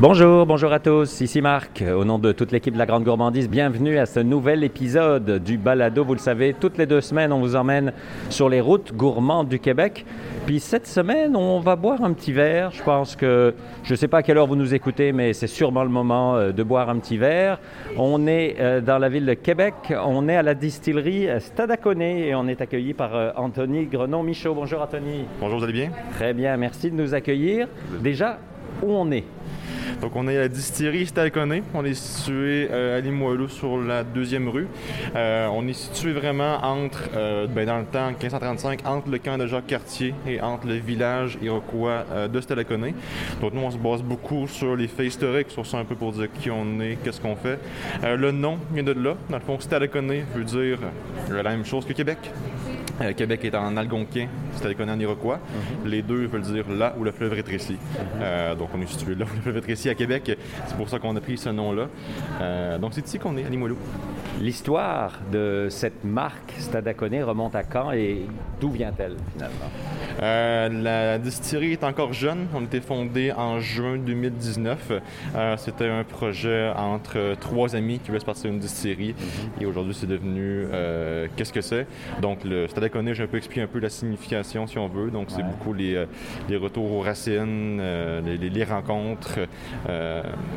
Bonjour, 0.00 0.46
bonjour 0.46 0.72
à 0.72 0.78
tous, 0.78 1.20
ici 1.20 1.42
Marc. 1.42 1.84
Au 1.86 2.06
nom 2.06 2.18
de 2.18 2.32
toute 2.32 2.52
l'équipe 2.52 2.72
de 2.72 2.78
la 2.78 2.86
Grande 2.86 3.04
Gourmandise, 3.04 3.50
bienvenue 3.50 3.98
à 3.98 4.06
ce 4.06 4.18
nouvel 4.18 4.64
épisode 4.64 5.44
du 5.44 5.58
Balado. 5.58 6.04
Vous 6.04 6.14
le 6.14 6.18
savez, 6.18 6.54
toutes 6.58 6.78
les 6.78 6.86
deux 6.86 7.02
semaines, 7.02 7.34
on 7.34 7.40
vous 7.40 7.54
emmène 7.54 7.92
sur 8.30 8.48
les 8.48 8.62
routes 8.62 8.94
gourmandes 8.94 9.50
du 9.50 9.58
Québec. 9.58 10.06
Puis 10.46 10.58
cette 10.58 10.86
semaine, 10.86 11.36
on 11.36 11.60
va 11.60 11.76
boire 11.76 12.02
un 12.02 12.14
petit 12.14 12.32
verre. 12.32 12.70
Je 12.70 12.82
pense 12.82 13.14
que, 13.14 13.54
je 13.82 13.92
ne 13.92 13.96
sais 13.96 14.08
pas 14.08 14.18
à 14.18 14.22
quelle 14.22 14.38
heure 14.38 14.46
vous 14.46 14.56
nous 14.56 14.72
écoutez, 14.72 15.12
mais 15.12 15.34
c'est 15.34 15.46
sûrement 15.46 15.82
le 15.82 15.90
moment 15.90 16.34
euh, 16.34 16.50
de 16.50 16.62
boire 16.62 16.88
un 16.88 16.98
petit 16.98 17.18
verre. 17.18 17.60
On 17.98 18.26
est 18.26 18.56
euh, 18.58 18.80
dans 18.80 18.96
la 18.96 19.10
ville 19.10 19.26
de 19.26 19.34
Québec, 19.34 19.74
on 19.90 20.30
est 20.30 20.36
à 20.36 20.42
la 20.42 20.54
distillerie 20.54 21.28
Stadaconé 21.40 22.28
et 22.28 22.34
on 22.34 22.48
est 22.48 22.62
accueilli 22.62 22.94
par 22.94 23.14
euh, 23.14 23.32
Anthony 23.36 23.84
Grenon-Michaud. 23.84 24.54
Bonjour 24.54 24.80
Anthony. 24.80 25.26
Bonjour, 25.38 25.58
vous 25.58 25.64
allez 25.64 25.74
bien? 25.74 25.90
Très 26.14 26.32
bien, 26.32 26.56
merci 26.56 26.90
de 26.90 26.96
nous 26.96 27.12
accueillir. 27.12 27.68
Déjà, 28.00 28.38
où 28.82 28.94
on 28.94 29.10
est? 29.10 29.24
Donc, 30.00 30.16
on 30.16 30.26
est 30.28 30.36
à 30.36 30.40
la 30.40 30.48
distillerie 30.48 31.06
Stalconé. 31.06 31.62
On 31.74 31.84
est 31.84 31.94
situé 31.94 32.68
euh, 32.70 32.96
à 32.96 33.00
Limoilou 33.00 33.48
sur 33.48 33.78
la 33.78 34.02
deuxième 34.02 34.48
rue. 34.48 34.66
Euh, 35.14 35.46
on 35.52 35.68
est 35.68 35.74
situé 35.74 36.12
vraiment 36.12 36.58
entre, 36.64 37.10
euh, 37.14 37.46
ben, 37.46 37.66
dans 37.66 37.78
le 37.78 37.84
temps 37.84 38.08
1535, 38.08 38.86
entre 38.86 39.10
le 39.10 39.18
camp 39.18 39.36
de 39.36 39.46
Jacques-Cartier 39.46 40.14
et 40.26 40.40
entre 40.40 40.66
le 40.66 40.76
village 40.76 41.38
iroquois 41.42 42.04
de 42.32 42.40
Stalaconé. 42.40 42.94
Donc, 43.42 43.52
nous, 43.52 43.60
on 43.60 43.70
se 43.70 43.76
base 43.76 44.02
beaucoup 44.02 44.48
sur 44.48 44.74
les 44.74 44.88
faits 44.88 45.06
historiques, 45.06 45.50
sur 45.50 45.66
ça 45.66 45.78
un 45.78 45.84
peu 45.84 45.94
pour 45.94 46.12
dire 46.12 46.28
qui 46.32 46.50
on 46.50 46.80
est, 46.80 46.96
qu'est-ce 47.04 47.20
qu'on 47.20 47.36
fait. 47.36 47.58
le 48.02 48.30
nom 48.30 48.58
vient 48.72 48.82
de 48.82 48.92
là. 48.92 49.16
Dans 49.28 49.36
le 49.36 49.42
fond, 49.42 49.60
Stalaconé 49.60 50.24
veut 50.34 50.44
dire 50.44 50.78
la 51.30 51.42
même 51.42 51.64
chose 51.64 51.84
que 51.84 51.92
Québec. 51.92 52.18
Euh, 53.00 53.12
Québec 53.14 53.44
est 53.44 53.54
en 53.54 53.76
algonquin, 53.76 54.26
c'est-à-dire 54.52 54.86
en 54.86 54.98
iroquois. 54.98 55.36
Mhm. 55.36 55.90
Les 55.90 56.02
deux 56.02 56.26
veulent 56.26 56.42
dire 56.42 56.68
là 56.70 56.94
où 56.98 57.04
le 57.04 57.12
fleuve 57.12 57.32
rétrécit. 57.32 57.72
Mhm. 57.72 57.78
euh, 58.22 58.54
donc 58.54 58.68
on 58.74 58.80
est 58.80 58.86
situé 58.86 59.14
là 59.14 59.24
où 59.24 59.34
le 59.34 59.40
fleuve 59.42 59.54
rétrécit 59.56 59.88
à 59.88 59.94
Québec. 59.94 60.36
C'est 60.66 60.76
pour 60.76 60.88
ça 60.88 60.98
qu'on 60.98 61.16
a 61.16 61.20
pris 61.20 61.38
ce 61.38 61.48
nom-là. 61.48 61.88
Euh, 62.40 62.78
donc 62.78 62.92
c'est 62.94 63.06
ici 63.06 63.18
qu'on 63.18 63.36
est, 63.36 63.44
à 63.44 63.48
Limoilou. 63.48 63.76
L'histoire 64.40 65.18
de 65.32 65.68
cette 65.70 66.04
marque 66.04 66.54
Stadaconé 66.58 67.22
remonte 67.22 67.54
à 67.54 67.62
quand 67.62 67.92
et 67.92 68.26
d'où 68.60 68.70
vient-elle 68.70 69.16
finalement? 69.32 69.70
Euh, 70.22 70.68
la 70.68 71.18
distillerie 71.18 71.72
est 71.72 71.84
encore 71.84 72.12
jeune. 72.12 72.46
On 72.54 72.60
a 72.60 72.64
été 72.64 72.80
fondé 72.80 73.32
en 73.32 73.60
juin 73.60 73.96
2019. 73.96 74.92
Euh, 75.34 75.56
c'était 75.56 75.88
un 75.88 76.04
projet 76.04 76.70
entre 76.76 77.36
trois 77.40 77.74
amis 77.74 77.98
qui 77.98 78.08
voulaient 78.08 78.20
se 78.20 78.24
partir 78.24 78.50
une 78.50 78.58
distillerie. 78.58 79.14
Mhm. 79.14 79.62
Et 79.62 79.66
aujourd'hui, 79.66 79.94
c'est 79.94 80.06
devenu 80.06 80.66
euh, 80.72 81.26
qu'est-ce 81.36 81.52
que 81.52 81.60
c'est? 81.60 81.86
Donc, 82.20 82.44
le 82.44 82.68
Stadaconé, 82.68 83.14
j'ai 83.14 83.22
un 83.22 83.28
peu 83.28 83.38
expliqué 83.38 83.62
un 83.62 83.66
peu 83.66 83.78
la 83.78 83.88
signification, 83.88 84.66
si 84.66 84.78
on 84.78 84.88
veut. 84.88 85.10
Donc, 85.10 85.28
c'est 85.30 85.42
beaucoup 85.42 85.72
les, 85.72 86.04
les, 86.48 86.56
retours 86.56 86.92
aux 86.92 87.00
racines, 87.00 87.80
les, 88.24 88.36
les, 88.36 88.64
rencontres. 88.64 89.38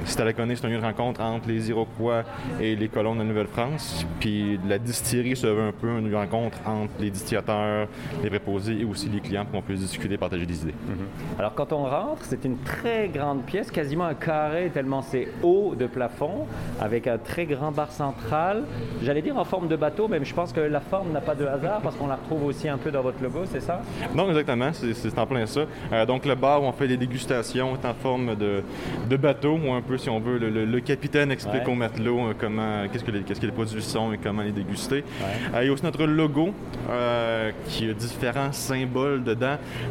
Stadaconé, 0.06 0.56
c'est 0.56 0.68
une 0.68 0.78
rencontre 0.78 1.22
entre 1.22 1.48
les 1.48 1.70
Iroquois 1.70 2.24
et 2.60 2.76
les 2.76 2.88
colons 2.90 3.14
de 3.14 3.20
la 3.20 3.26
Nouvelle-France. 3.26 4.06
Puis 4.20 4.60
la 4.68 4.78
distillerie 4.78 5.36
se 5.36 5.48
veut 5.48 5.68
un 5.68 5.72
peu 5.72 5.88
une 5.88 6.14
rencontre 6.14 6.58
entre 6.66 6.94
les 7.00 7.10
distillateurs, 7.10 7.88
les 8.22 8.30
préposés 8.30 8.82
et 8.82 8.86
aussi 8.86 9.10
les 9.10 9.20
clients 9.20 9.46
qu'on 9.54 9.62
puisse 9.62 9.80
discuter, 9.80 10.18
partager 10.18 10.46
des 10.46 10.62
idées. 10.64 10.76
Mhm. 10.88 11.08
Alors 11.40 11.54
quand 11.54 11.72
on 11.72 11.84
rentre, 11.84 12.24
c'est 12.24 12.44
une 12.44 12.58
très 12.58 13.08
grande 13.08 13.44
pièce, 13.44 13.72
quasiment 13.72 14.06
un 14.06 14.14
carré 14.14 14.70
tellement 14.74 15.02
c'est 15.02 15.28
haut 15.42 15.76
de 15.76 15.88
plafond, 15.88 16.48
avec 16.82 17.08
un 17.08 17.18
très 17.18 17.46
grand 17.46 17.72
bar 17.72 17.92
central. 17.92 18.64
J'allais 19.02 19.22
dire 19.22 19.38
en 19.38 19.46
forme 19.46 19.68
de 19.68 19.76
bateau, 19.76 20.08
mais 20.08 20.24
je 20.24 20.34
pense 20.34 20.52
que 20.52 20.60
la 20.60 20.82
forme 20.82 21.12
n'a 21.12 21.22
pas 21.22 21.36
de 21.36 21.46
hasard 21.46 21.82
parce 21.82 21.96
qu'on 21.96 22.08
la 22.08 22.16
retrouve 22.16 22.46
aussi 22.46 22.68
un 22.68 22.78
peu 22.78 22.92
dans 22.92 23.02
votre 23.02 23.22
logo, 23.22 23.42
c'est 23.46 23.62
ça? 23.62 23.82
Non, 24.14 24.28
exactement, 24.30 24.72
c'est 24.74 25.20
en 25.20 25.26
plein 25.26 25.46
ça. 25.46 25.62
Euh, 25.92 26.06
donc 26.06 26.26
le 26.26 26.36
bar 26.36 26.62
où 26.62 26.66
on 26.66 26.74
fait 26.74 26.88
les 26.88 26.98
dégustations 26.98 27.76
est 27.76 27.86
en 27.86 27.94
forme 27.94 28.36
de, 28.36 28.64
de 29.10 29.18
bateau, 29.18 29.58
ou 29.64 29.72
un 29.72 29.82
peu 29.82 29.98
si 29.98 30.10
on 30.10 30.20
veut, 30.20 30.38
le, 30.38 30.80
capitaine 30.80 31.32
explique 31.32 31.68
au 31.68 31.76
matelot 31.76 32.20
euh, 32.20 32.34
comment, 32.38 32.88
qu'est-ce 32.92 33.04
que 33.04 33.12
les, 33.12 33.22
qu'est-ce 33.22 33.40
que 33.40 33.46
les 33.46 33.54
du 33.66 33.82
son 33.82 34.12
et 34.14 34.18
comment 34.18 34.42
les 34.42 34.52
déguster. 34.52 35.04
Euh, 35.54 35.62
il 35.62 35.68
y 35.68 35.70
a 35.70 35.72
aussi 35.72 35.84
notre 35.84 36.06
logo 36.06 36.54
euh, 36.90 37.52
qui 37.68 37.90
a 37.90 37.94
différents 37.94 38.52
symboles 38.52 39.24
dedans. 39.24 39.43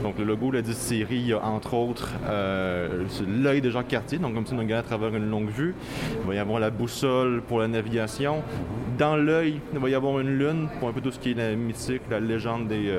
Donc 0.03 0.19
le 0.19 0.25
logo 0.25 0.51
de 0.51 0.57
la 0.57 0.63
distillerie, 0.63 1.17
il 1.17 1.29
y 1.29 1.33
a 1.33 1.45
entre 1.45 1.75
autres 1.75 2.11
euh, 2.29 3.05
l'œil 3.27 3.61
de 3.61 3.71
Jacques 3.71 3.89
Cartier, 3.89 4.19
donc 4.19 4.35
comme 4.35 4.47
si 4.47 4.55
on 4.55 4.59
regardait 4.59 4.87
à 4.87 4.89
travers 4.89 5.15
une 5.15 5.29
longue 5.29 5.51
vue. 5.51 5.75
Il 6.23 6.29
va 6.29 6.35
y 6.35 6.39
avoir 6.39 6.61
la 6.61 6.71
boussole 6.71 7.43
pour 7.43 7.61
la 7.61 7.69
navigation. 7.69 8.43
Dans 8.99 9.17
l'œil, 9.17 9.61
il 9.73 9.79
va 9.79 9.89
y 9.89 9.95
avoir 9.95 10.21
une 10.21 10.39
lune 10.39 10.69
pour 10.79 10.89
un 10.89 10.93
peu 10.93 11.01
tout 11.01 11.11
ce 11.11 11.19
qui 11.19 11.33
est 11.33 11.35
la 11.35 11.55
mythique, 11.57 12.03
la 12.11 12.21
légende 12.21 12.69
des, 12.69 12.93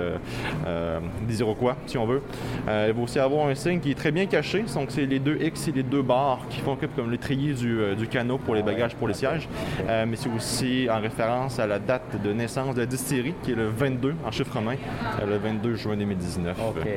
des 1.28 1.40
Iroquois, 1.40 1.78
si 1.86 1.98
on 1.98 2.06
veut. 2.06 2.22
il 2.68 2.94
va 2.94 3.02
aussi 3.02 3.20
avoir 3.20 3.48
un 3.48 3.56
signe 3.56 3.80
qui 3.80 3.92
est 3.92 3.96
très 3.96 4.12
bien 4.12 4.26
caché. 4.26 4.66
Donc 4.74 4.88
c'est 4.90 5.06
les 5.06 5.20
deux 5.20 5.38
X 5.40 5.68
et 5.68 5.72
les 5.72 5.84
deux 5.84 6.02
barres 6.02 6.46
qui 6.50 6.60
font 6.60 6.78
comme 6.96 7.12
l'étrier 7.12 7.54
du, 7.54 7.96
du 7.96 8.08
canot 8.08 8.40
pour 8.40 8.56
les 8.56 8.64
bagages, 8.64 8.96
pour 8.96 9.08
les 9.08 9.14
sièges. 9.14 9.48
mais 9.88 10.16
c'est 10.16 10.30
aussi 10.36 10.88
en 10.90 11.00
référence 11.00 11.60
à 11.60 11.68
la 11.68 11.80
date 11.80 12.22
de 12.22 12.34
naissance 12.34 12.76
de 12.76 12.82
la 12.82 12.86
distillerie, 12.86 13.34
qui 13.44 13.52
est 13.52 13.56
le 13.56 13.68
22 13.68 14.16
en 14.26 14.32
chiffre 14.32 14.54
romain, 14.54 14.76
euh, 15.22 15.26
le 15.26 15.38
22 15.38 15.76
juin 15.76 15.96
2019. 15.96 16.43
OK. 16.52 16.88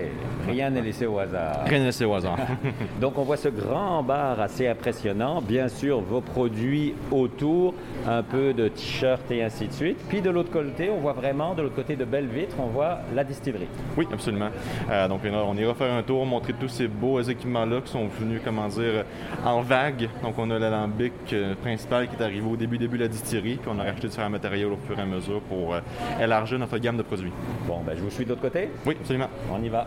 Rien 0.49 0.71
n'est 0.71 0.83
laissé 0.83 1.07
au 1.07 1.19
hasard. 1.19 1.65
Rien 1.67 1.79
n'est 1.79 1.87
laissé 1.87 2.05
au 2.05 2.15
hasard. 2.15 2.39
Donc, 3.01 3.19
on 3.19 3.23
voit 3.23 3.37
ce 3.37 3.49
grand 3.49 4.03
bar 4.03 4.41
assez 4.41 4.69
impressionnant. 4.69 5.41
Bien 5.41 5.69
sûr, 5.69 6.01
vos 6.01 6.21
produits 6.21 6.95
autour, 7.11 7.75
un 8.07 8.23
peu 8.23 8.53
de 8.53 8.69
t-shirt 8.69 9.31
et 9.31 9.43
ainsi 9.43 9.69
de 9.69 9.73
suite. 9.73 9.99
Puis, 10.09 10.21
de 10.21 10.31
l'autre 10.31 10.51
côté, 10.51 10.91
on 10.91 10.99
voit 10.99 11.13
vraiment, 11.13 11.55
de 11.55 11.63
l'autre 11.63 11.77
côté 11.77 11.97
de 11.97 12.05
Belle 12.05 12.29
Vitre, 12.29 12.57
on 12.59 12.67
voit 12.67 12.99
la 13.15 13.25
distillerie. 13.25 13.69
Oui, 13.97 14.07
absolument. 14.13 14.51
Euh, 14.91 15.09
donc, 15.09 15.21
on 15.25 15.57
ira 15.57 15.75
faire 15.75 15.93
un 15.93 16.03
tour, 16.03 16.25
montrer 16.27 16.53
tous 16.53 16.69
ces 16.69 16.89
beaux 16.89 17.21
équipements-là 17.21 17.81
qui 17.81 17.93
sont 17.93 18.07
venus, 18.07 18.41
comment 18.45 18.69
dire, 18.69 19.05
en 19.45 19.63
vague. 19.63 20.09
Donc, 20.23 20.35
on 20.39 20.51
a 20.51 20.59
l'alambic 20.59 21.13
euh, 21.33 21.55
principal 21.55 22.09
qui 22.09 22.17
est 22.17 22.23
arrivé 22.23 22.47
au 22.47 22.57
début, 22.57 22.79
début 22.79 22.99
de 22.99 23.03
la 23.03 23.09
distillerie 23.09 23.47
puis 23.57 23.71
on 23.73 23.79
a 23.79 23.85
racheté 23.85 24.09
différents 24.09 24.31
matériaux 24.31 24.73
au 24.73 24.87
fur 24.87 24.99
et 24.99 25.03
à 25.03 25.07
mesure 25.07 25.41
pour 25.43 25.75
euh, 25.75 25.81
élargir 26.21 26.59
notre 26.59 26.79
gamme 26.79 26.97
de 26.97 27.03
produits. 27.03 27.33
Bon, 27.67 27.81
ben, 27.85 27.97
je 27.97 28.03
vous 28.03 28.11
suis 28.11 28.25
de 28.25 28.31
l'autre 28.31 28.43
côté? 28.43 28.71
Oui, 28.85 28.97
absolument. 29.01 29.29
On 29.53 29.63
y 29.63 29.69
va. 29.69 29.87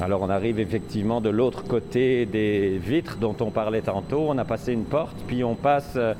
Alors 0.00 0.22
on 0.22 0.28
arrive 0.28 0.58
effectivement 0.58 1.20
de 1.20 1.30
l'autre 1.30 1.64
côté 1.64 2.26
des 2.26 2.78
vitres 2.78 3.16
dont 3.16 3.36
on 3.40 3.50
parlait 3.50 3.80
tantôt. 3.80 4.26
On 4.28 4.38
a 4.38 4.44
passé 4.44 4.72
une 4.72 4.84
porte, 4.84 5.16
puis 5.26 5.44
on 5.44 5.54
passe 5.54 5.94
euh, 5.96 6.14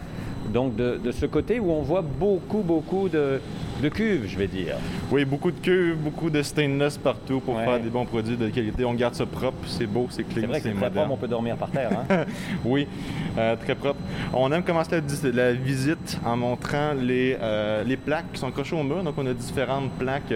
donc 0.52 0.76
de, 0.76 0.98
de, 1.02 1.10
ce 1.10 1.26
côté 1.26 1.58
où 1.58 1.70
on 1.70 1.82
voit 1.82 2.02
beaucoup, 2.02 2.62
beaucoup 2.62 3.08
de, 3.08 3.40
de 3.84 3.88
cuves, 3.90 4.26
je 4.26 4.38
vais 4.38 4.46
dire. 4.46 4.76
Oui, 5.10 5.24
beaucoup 5.26 5.50
de 5.50 5.60
cuves, 5.60 5.96
beaucoup 5.96 6.30
de 6.30 6.42
stainless 6.42 6.96
partout 6.96 7.40
pour 7.40 7.60
faire 7.60 7.78
des 7.78 7.90
bons 7.90 8.06
produits 8.06 8.36
de 8.36 8.48
qualité. 8.48 8.84
On 8.84 8.94
garde 8.94 9.14
ça 9.14 9.26
propre, 9.26 9.58
c'est 9.66 9.86
beau, 9.86 10.06
c'est 10.10 10.24
clean, 10.24 10.40
c'est 10.40 10.46
vrai 10.46 10.60
que 10.60 10.68
c'est 10.68 10.74
très 10.74 10.90
propre, 10.90 11.10
on 11.10 11.16
peut 11.16 11.28
dormir 11.28 11.56
par 11.56 11.70
terre. 11.70 11.90
Hein? 12.08 12.24
oui, 12.64 12.88
euh, 13.36 13.56
très 13.56 13.74
propre. 13.74 14.00
On 14.32 14.50
aime 14.52 14.62
commencer 14.62 15.00
la, 15.32 15.52
visite 15.52 16.18
en 16.24 16.36
montrant 16.36 16.92
les, 16.98 17.36
euh, 17.40 17.84
les 17.84 17.98
plaques 17.98 18.32
qui 18.32 18.40
sont 18.40 18.48
accrochées 18.48 18.74
au 18.74 18.82
mur. 18.82 19.02
Donc, 19.02 19.14
on 19.18 19.26
a 19.26 19.34
différentes 19.34 19.90
plaques 19.98 20.32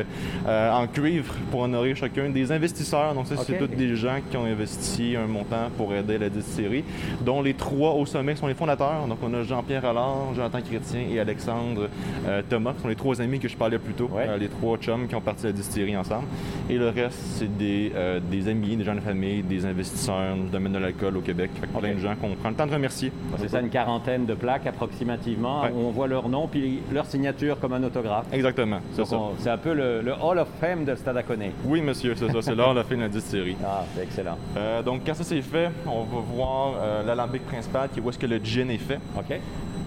euh, 0.47 0.71
en 0.73 0.87
cuivre 0.87 1.35
pour 1.51 1.61
honorer 1.61 1.95
chacun 1.95 2.29
des 2.29 2.53
investisseurs. 2.53 3.15
Donc, 3.15 3.29
ça, 3.29 3.37
c'est 3.39 3.57
tous 3.57 3.67
des 3.67 3.97
gens 3.97 4.19
qui 4.31 4.37
ont 4.37 4.45
investi 4.45 5.17
un 5.17 5.27
montant 5.27 5.71
pour 5.77 5.95
aider 5.95 6.19
la 6.19 6.29
distillerie, 6.29 6.85
dont 7.23 7.41
les 7.41 7.55
trois 7.55 7.93
au 7.93 8.05
sommet 8.05 8.37
sont 8.37 8.47
les 8.47 8.55
fondateurs. 8.55 9.07
Donc, 9.09 9.19
on 9.23 9.33
a 9.33 9.43
Jean-Pierre 9.43 9.87
Allard, 9.87 10.35
Jonathan 10.35 10.61
Chrétien 10.61 11.01
et 11.11 11.19
Alexandre 11.19 11.89
Thomas, 12.51 12.75
qui 12.75 12.83
sont 12.83 12.89
les 12.89 12.97
trois 12.97 13.21
amis 13.23 13.38
que 13.39 13.49
je 13.49 13.57
parlais 13.57 13.79
plus 13.79 13.95
tôt, 13.95 14.11
euh, 14.17 14.37
les 14.37 14.49
trois 14.49 14.77
chums 14.79 15.07
qui 15.07 15.15
ont 15.15 15.21
parti 15.21 15.47
la 15.47 15.53
distillerie 15.53 15.97
ensemble. 15.97 16.27
Et 16.69 16.77
le 16.77 16.89
reste, 16.89 17.19
c'est 17.37 17.57
des, 17.57 17.93
euh, 17.95 18.21
des, 18.21 18.49
amis, 18.49 18.77
des 18.77 18.85
gens 18.85 18.95
de 18.95 19.01
famille, 19.01 19.43
des 19.43 19.65
investisseurs 19.65 20.37
du 20.37 20.49
domaine 20.51 20.73
de 20.73 20.79
l'alcool 20.79 21.17
au 21.17 21.21
Québec. 21.21 21.51
Fait 21.61 21.67
plein 21.67 21.95
de 21.95 21.99
gens 21.99 22.15
qu'on 22.17 22.35
prend 22.35 22.51
le 22.51 22.55
temps 22.55 22.67
de 22.67 22.73
remercier. 22.73 23.13
C'est 23.39 23.49
ça, 23.49 23.61
une 23.61 23.71
quarantaine 23.71 24.27
de 24.27 24.35
plaques 24.35 24.67
approximativement, 24.67 25.63
où 25.65 25.87
on 25.87 25.91
voit 25.91 26.07
leur 26.09 26.29
nom 26.29 26.47
puis 26.47 26.81
leur 26.93 27.07
signature 27.07 27.59
comme 27.61 27.73
un 27.73 27.83
autographe. 27.83 28.27
Exactement, 28.33 28.81
c'est 28.93 29.05
ça. 29.05 29.17
C'est 29.39 29.51
un 29.51 29.59
peu 29.59 29.75
le, 29.75 30.13
Hall 30.21 30.39
of 30.39 30.49
Fame 30.61 30.85
de 30.85 30.95
Stadaconé. 30.95 31.53
Oui, 31.65 31.81
monsieur, 31.81 32.15
c'est 32.17 32.31
ça. 32.31 32.43
C'est 32.43 32.55
là 32.55 32.73
la 32.73 32.85
fin 32.85 32.97
de 32.97 33.03
la 33.03 33.09
distillerie. 33.09 33.57
Ah, 33.71 33.85
c'est 33.95 34.03
excellent. 34.03 34.39
Euh, 34.57 34.83
donc, 34.83 35.03
quand 35.05 35.13
ça 35.13 35.25
c'est 35.25 35.43
fait, 35.43 35.71
on 35.87 36.05
va 36.05 36.21
voir 36.35 36.73
l'alambic 37.07 37.45
principal 37.45 37.91
qui 37.91 38.01
est 38.01 38.03
où 38.03 38.09
est-ce 38.09 38.19
que 38.19 38.27
le 38.27 38.39
gin 38.43 38.71
est 38.71 38.79
fait. 38.79 38.99
OK. 39.17 39.39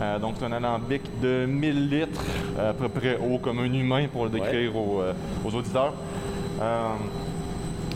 Euh, 0.01 0.19
donc, 0.19 0.35
c'est 0.39 0.45
un 0.45 0.51
alambic 0.51 1.01
de 1.21 1.45
1000 1.45 1.89
litres, 1.89 2.21
à 2.59 2.73
peu 2.73 2.89
près 2.89 3.17
haut 3.17 3.37
comme 3.37 3.59
un 3.59 3.71
humain 3.71 4.07
pour 4.11 4.25
le 4.25 4.31
décrire 4.31 4.71
euh, 4.75 5.13
aux, 5.45 5.55
auditeurs. 5.55 5.93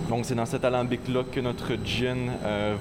Euh, 0.05 0.09
donc, 0.09 0.25
c'est 0.25 0.35
dans 0.35 0.45
cet 0.45 0.65
alambic-là 0.65 1.23
que 1.31 1.39
notre 1.39 1.73
gin 1.83 2.31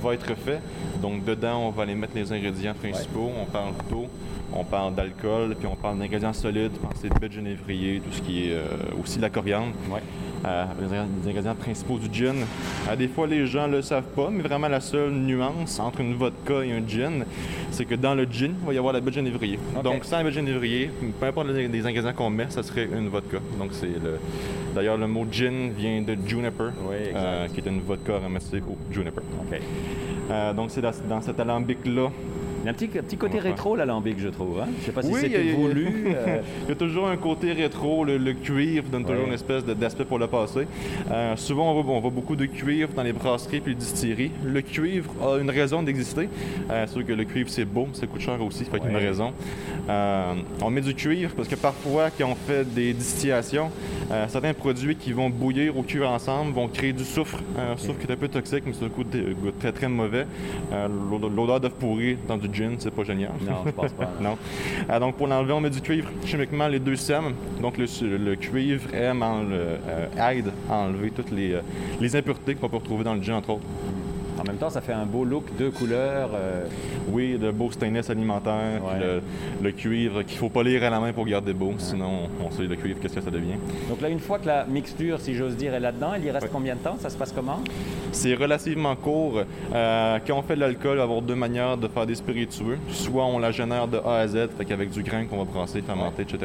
va 0.03 0.15
être 0.15 0.35
fait. 0.35 0.61
Donc, 1.01 1.25
dedans, 1.25 1.67
on 1.67 1.71
va 1.71 1.85
aller 1.85 1.95
mettre 1.95 2.15
les 2.15 2.33
ingrédients 2.33 2.75
principaux. 2.75 3.31
On 3.41 3.47
parle 3.47 3.73
d'eau, 3.91 4.07
on 4.53 4.65
parle 4.65 4.95
d'alcool, 4.95 5.57
puis 5.59 5.67
on 5.67 5.77
parle 5.77 5.99
d'ingrédients 5.99 6.33
solides. 6.33 6.73
Pensez 6.73 7.09
de 7.09 7.19
bête 7.19 7.33
genévrier, 7.33 8.01
tout 8.01 8.13
ce 8.13 8.23
qui 8.23 8.51
est 8.51 8.57
aussi 9.01 9.17
de 9.17 9.23
la 9.23 9.31
coriandre. 9.31 9.73
Euh, 10.47 10.65
les 10.79 11.31
ingrédients 11.31 11.55
principaux 11.55 11.99
du 11.99 12.13
gin. 12.13 12.35
Euh, 12.91 12.97
des 12.97 13.09
fois, 13.09 13.27
les 13.27 13.47
gens 13.47 13.67
ne 13.67 13.77
le 13.77 13.83
savent 13.83 14.11
pas, 14.15 14.29
mais 14.31 14.43
vraiment 14.43 14.69
la 14.69 14.81
seule 14.81 15.11
nuance 15.11 15.81
entre 15.81 16.01
une 16.01 16.15
vodka 16.15 16.63
et 16.63 16.73
un 16.73 16.87
gin, 16.87 17.25
c'est 17.71 17.87
que 17.87 17.95
dans 17.95 18.15
le 18.15 18.25
gin, 18.25 18.53
il 18.61 18.67
va 18.67 18.75
y 18.75 18.79
avoir 18.79 18.93
la 18.93 19.01
baie 19.01 19.11
de 19.11 19.83
Donc, 19.83 20.05
sans 20.05 20.19
la 20.19 20.25
baie 20.25 20.31
de 20.33 20.89
peu 21.19 21.27
importe 21.27 21.49
les, 21.49 21.87
ingrédients 21.87 22.13
qu'on 22.13 22.29
met, 22.29 22.47
ça 22.51 22.63
serait 22.63 22.89
une 22.93 23.09
vodka. 23.09 23.39
Donc, 23.59 23.71
c'est 23.73 23.87
le, 23.87 24.19
D'ailleurs, 24.75 24.97
le 24.97 25.07
mot 25.07 25.27
gin 25.31 25.71
vient 25.71 26.03
de 26.03 26.17
juniper, 26.27 26.71
qui 27.53 27.61
est 27.61 27.67
une 27.67 27.81
vodka 27.81 28.17
aromatisée 28.17 28.63
au 28.69 28.77
juniper. 28.93 29.23
donc, 30.57 30.71
c'est 30.71 30.83
dans 30.83 31.21
cet 31.21 31.41
alambic-là 31.41 32.11
il 32.65 32.69
y 32.69 32.69
a 32.69 32.71
un 32.71 32.75
petit, 32.75 32.89
petit 32.89 33.19
côté 33.19 33.39
rétro, 33.41 33.77
l'alambic, 33.77 34.19
je 34.19 34.29
trouve. 34.29 34.59
Hein? 34.59 34.69
Je 34.77 34.81
ne 34.81 34.87
sais 34.87 34.93
pas 34.93 35.03
si 35.03 35.13
c'était 35.13 35.53
voulu. 35.53 36.07
Euh. 36.07 36.41
il 36.63 36.69
y 36.71 36.73
a 36.73 36.75
toujours 36.79 37.09
un 37.09 37.17
côté 37.19 37.53
rétro. 37.53 38.07
Le, 38.07 38.33
cuivre 38.33 38.89
donne 38.89 39.05
toujours 39.05 39.27
une 39.27 39.35
espèce 39.35 39.67
d'aspect 39.67 40.07
pour 40.07 40.19
le 40.19 40.29
passé. 40.29 40.67
Euh, 41.11 41.37
souvent, 41.37 41.71
on 41.73 42.01
voit, 42.01 42.11
beaucoup 42.11 42.37
de 42.37 42.47
cuivre 42.47 42.89
dans 42.95 43.03
les 43.03 43.13
brasseries 43.13 43.61
puis 43.61 43.75
les 43.75 43.79
distilleries. 43.79 44.31
Le 44.43 44.63
cuivre 44.63 45.11
a 45.23 45.39
une 45.39 45.51
raison 45.51 45.83
d'exister. 45.83 46.31
Euh, 46.71 46.85
c'est 46.87 46.95
sûr 46.95 47.05
que 47.05 47.13
le 47.13 47.25
cuivre, 47.25 47.51
c'est 47.51 47.67
beau, 47.67 47.87
ça 47.93 48.07
coûte 48.07 48.23
cher 48.23 48.43
aussi, 48.43 48.65
ça 48.65 48.71
fait 48.71 48.89
une 48.89 48.97
raison. 48.97 49.35
on 49.87 50.71
met 50.71 50.81
du 50.81 50.95
cuivre 50.95 51.33
parce 51.37 51.49
que 51.49 51.57
parfois, 51.57 52.09
quand 52.17 52.31
on 52.31 52.35
fait 52.35 52.65
des 52.65 52.95
distillations, 52.95 53.71
certains 54.29 54.55
produits 54.55 54.97
qui 54.97 55.13
vont 55.13 55.31
bouillir 55.31 55.77
au 55.77 55.83
cuivre 55.83 56.09
ensemble 56.09 56.53
vont 56.53 56.69
créer 56.69 56.93
du 56.93 57.05
soufre. 57.05 57.39
Un 57.59 57.77
soufre 57.77 57.99
qui 57.99 58.07
est 58.07 58.13
un 58.13 58.17
peu 58.17 58.29
toxique, 58.29 58.65
mais 58.67 58.73
c'est 58.73 58.85
un 58.85 58.89
goût 58.89 59.05
très, 59.59 59.73
très 59.73 59.89
mauvais. 59.89 60.27
L'odeur 60.71 61.61
de 61.61 61.69
pourri 61.69 62.17
dans 62.29 62.37
du 62.37 62.49
gin, 62.53 62.77
c'est 62.79 62.91
pas 62.91 63.05
génial. 63.05 63.33
Non, 63.47 63.63
je 63.67 63.71
pense 63.71 63.93
pas. 63.93 64.11
non. 64.21 64.37
Euh, 64.91 65.01
donc, 65.01 65.17
pour 65.17 65.27
l'enlever, 65.27 65.53
on 65.53 65.61
met 65.61 65.71
du 65.71 65.81
cuivre. 65.81 66.11
Chimiquement, 66.25 66.69
les 66.69 66.79
deux 66.79 66.97
sèmes. 66.97 67.35
Donc, 67.61 67.79
le, 67.79 68.35
cuivre 68.37 68.95
aime 68.95 69.23
euh, 69.23 70.07
aide 70.31 70.53
à 70.71 70.75
enlever 70.75 71.11
toutes 71.11 71.31
les, 71.31 71.55
euh, 71.55 71.61
les 72.01 72.17
impuretés 72.17 72.55
qu'on 72.55 72.69
peut 72.69 72.77
retrouver 72.77 73.05
dans 73.05 73.15
le 73.15 73.23
gin, 73.23 73.35
entre 73.35 73.51
autres. 73.51 73.67
En 74.45 74.49
même 74.49 74.59
temps, 74.59 74.69
ça 74.69 74.83
fait 74.83 74.93
un 74.93 75.07
beau 75.07 75.25
look, 75.25 75.45
deux 75.57 75.71
couleurs. 75.71 76.31
Euh, 76.35 76.67
oui, 77.09 77.39
de 77.39 77.51
beau 77.51 77.71
stainless 77.71 78.11
alimentaire, 78.11 78.83
le, 79.63 79.71
cuivre 79.73 80.23
qu'il 80.23 80.35
ne 80.35 80.39
faut 80.39 80.51
pas 80.51 80.63
lire 80.63 80.85
à 80.85 80.91
la 80.91 81.01
main 81.01 81.15
pour 81.15 81.25
garder 81.25 81.55
beau, 81.55 81.73
sinon 81.79 82.29
on 82.45 82.51
sait 82.51 82.65
le 82.65 82.77
cuivre, 82.77 82.99
qu'est-ce 83.01 83.15
que 83.15 83.21
ça 83.23 83.31
devient. 83.31 83.57
Donc 83.89 84.03
là, 84.03 84.11
une 84.11 84.21
fois 84.21 84.39
que 84.39 84.47
la 84.47 84.67
mixture, 84.67 85.19
si 85.21 85.35
j'ose 85.35 85.57
dire, 85.57 85.75
est 85.75 85.81
là-dedans, 85.81 86.13
il 86.19 86.25
y 86.25 86.31
reste 86.31 86.51
combien 86.53 86.75
de 86.75 86.81
temps? 86.81 86.97
Ça 86.99 87.09
se 87.09 87.17
passe 87.17 87.33
comment? 87.33 87.61
C'est 88.15 88.35
relativement 88.35 88.97
court. 88.97 89.43
Euh, 89.75 90.19
quand 90.27 90.39
on 90.39 90.43
fait 90.43 90.55
de 90.55 90.61
l'alcool, 90.61 90.93
il 90.93 90.97
va 90.97 91.03
y 91.03 91.05
avoir 91.05 91.21
deux 91.21 91.35
manières 91.35 91.77
de 91.77 91.89
faire 91.89 92.07
des 92.07 92.15
spiritueux. 92.15 92.79
Soit 92.91 93.25
on 93.25 93.39
la 93.39 93.51
génère 93.51 93.89
de 93.89 93.99
A 93.99 94.21
à 94.21 94.29
Z, 94.29 94.49
fait 94.57 94.73
avec 94.73 94.91
du 94.91 95.03
grain 95.03 95.25
qu'on 95.27 95.39
va 95.39 95.45
brasser, 95.45 95.83
fermenter, 95.83 96.23
etc. 96.23 96.39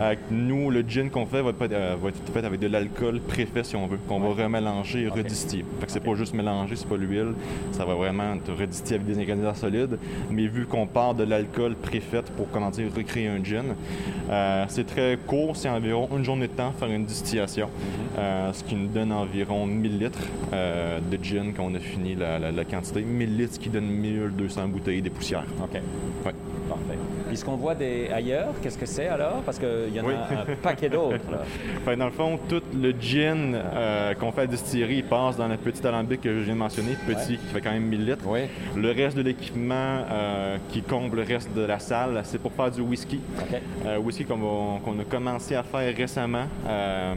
Euh, 0.00 0.14
nous, 0.30 0.70
le 0.70 0.82
gin 0.82 1.10
qu'on 1.10 1.26
fait 1.26 1.42
va 1.42 1.50
être, 1.50 2.32
fait 2.32 2.44
avec 2.44 2.60
de 2.60 2.68
l'alcool 2.68 3.20
préfet, 3.20 3.64
si 3.64 3.76
on 3.76 3.86
veut, 3.86 3.98
qu'on 4.08 4.20
va 4.20 4.42
remélanger 4.44 5.02
et 5.02 5.08
redistiller. 5.08 5.64
Fait 5.80 5.86
que 5.86 5.92
c'est 5.92 6.00
pas 6.00 6.14
juste 6.14 6.34
mélanger, 6.34 6.76
c'est 6.76 6.88
pas 6.88 6.96
l'huile 6.96 7.34
ça 7.72 7.84
va 7.84 7.94
vraiment 7.94 8.36
te 8.38 8.50
redistiller 8.50 8.96
avec 9.00 9.06
des 9.06 9.20
ingrédients 9.20 9.54
solides. 9.54 9.98
Mais 10.30 10.46
vu 10.46 10.66
qu'on 10.66 10.86
part 10.86 11.14
de 11.14 11.24
l'alcool 11.24 11.74
préfet 11.74 12.22
pour, 12.36 12.50
comment 12.50 12.70
dire, 12.70 12.88
recréer 12.94 13.28
un 13.28 13.42
gin, 13.42 13.74
euh, 14.30 14.64
c'est 14.68 14.86
très 14.86 15.18
court, 15.26 15.56
c'est 15.56 15.68
environ 15.68 16.08
une 16.16 16.24
journée 16.24 16.48
de 16.48 16.52
temps 16.52 16.72
faire 16.72 16.88
une 16.88 17.04
distillation, 17.04 17.66
mm-hmm. 17.66 18.18
euh, 18.18 18.52
ce 18.52 18.64
qui 18.64 18.74
nous 18.74 18.88
donne 18.88 19.12
environ 19.12 19.66
1000 19.66 19.98
litres 19.98 20.18
euh, 20.52 20.91
de 21.00 21.18
gin 21.22 21.52
quand 21.54 21.64
on 21.64 21.74
a 21.74 21.80
fini 21.80 22.14
la, 22.14 22.38
la, 22.38 22.64
quantité. 22.64 23.02
1000 23.02 23.36
litres, 23.36 23.54
ce 23.54 23.58
qui 23.58 23.68
donne 23.68 23.86
1200 23.86 24.68
bouteilles 24.68 25.02
de 25.02 25.10
poussière. 25.10 25.44
OK. 25.62 25.80
Parfait. 26.22 26.98
Puis 27.32 27.38
ce 27.38 27.46
qu'on 27.46 27.56
voit 27.56 27.74
des... 27.74 28.10
ailleurs, 28.12 28.52
qu'est-ce 28.62 28.76
que 28.76 28.84
c'est 28.84 29.08
alors? 29.08 29.40
Parce 29.40 29.58
qu'il 29.58 29.94
y 29.94 29.98
en 29.98 30.06
a 30.06 30.10
un 30.10 30.54
paquet 30.62 30.90
d'autres. 30.90 31.16
dans 31.96 32.04
le 32.04 32.10
fond, 32.10 32.38
tout 32.46 32.60
le 32.78 32.92
gin 33.00 33.54
euh, 33.54 34.12
qu'on 34.12 34.32
fait 34.32 34.42
à 34.42 34.46
distillerie 34.46 35.02
passe 35.02 35.38
dans 35.38 35.48
le 35.48 35.56
petit 35.56 35.86
alambic 35.86 36.20
que 36.20 36.28
je 36.28 36.40
viens 36.40 36.52
de 36.52 36.58
mentionner, 36.58 36.94
petit, 37.06 37.38
qui 37.38 37.46
fait 37.46 37.62
quand 37.62 37.70
même 37.70 37.84
1000 37.84 38.04
litres. 38.04 38.24
Le 38.76 38.90
reste 38.90 39.16
de 39.16 39.22
l'équipement 39.22 40.04
euh, 40.10 40.58
qui 40.68 40.82
comble 40.82 41.16
le 41.16 41.22
reste 41.22 41.54
de 41.54 41.62
la 41.62 41.78
salle, 41.78 42.20
c'est 42.24 42.36
pour 42.36 42.52
faire 42.52 42.70
du 42.70 42.82
whisky. 42.82 43.18
Euh, 43.86 43.96
whisky 43.96 44.26
qu'on 44.26 44.76
a 45.00 45.04
commencé 45.08 45.54
à 45.54 45.62
faire 45.62 45.96
récemment, 45.96 46.44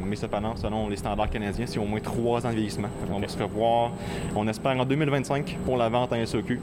mais 0.02 0.16
cependant, 0.16 0.56
selon 0.56 0.88
les 0.88 0.96
standards 0.96 1.30
canadiens, 1.30 1.66
c'est 1.66 1.80
au 1.80 1.84
moins 1.84 2.00
trois 2.00 2.46
ans 2.46 2.52
de 2.52 2.56
vieillissement. 2.56 2.88
On 3.12 3.20
va 3.20 3.28
se 3.28 3.38
revoir, 3.38 3.92
on 4.34 4.48
espère, 4.48 4.80
en 4.80 4.86
2025 4.86 5.58
pour 5.66 5.76
la 5.76 5.90
vente 5.90 6.14
en 6.14 6.26
SOQ. 6.26 6.62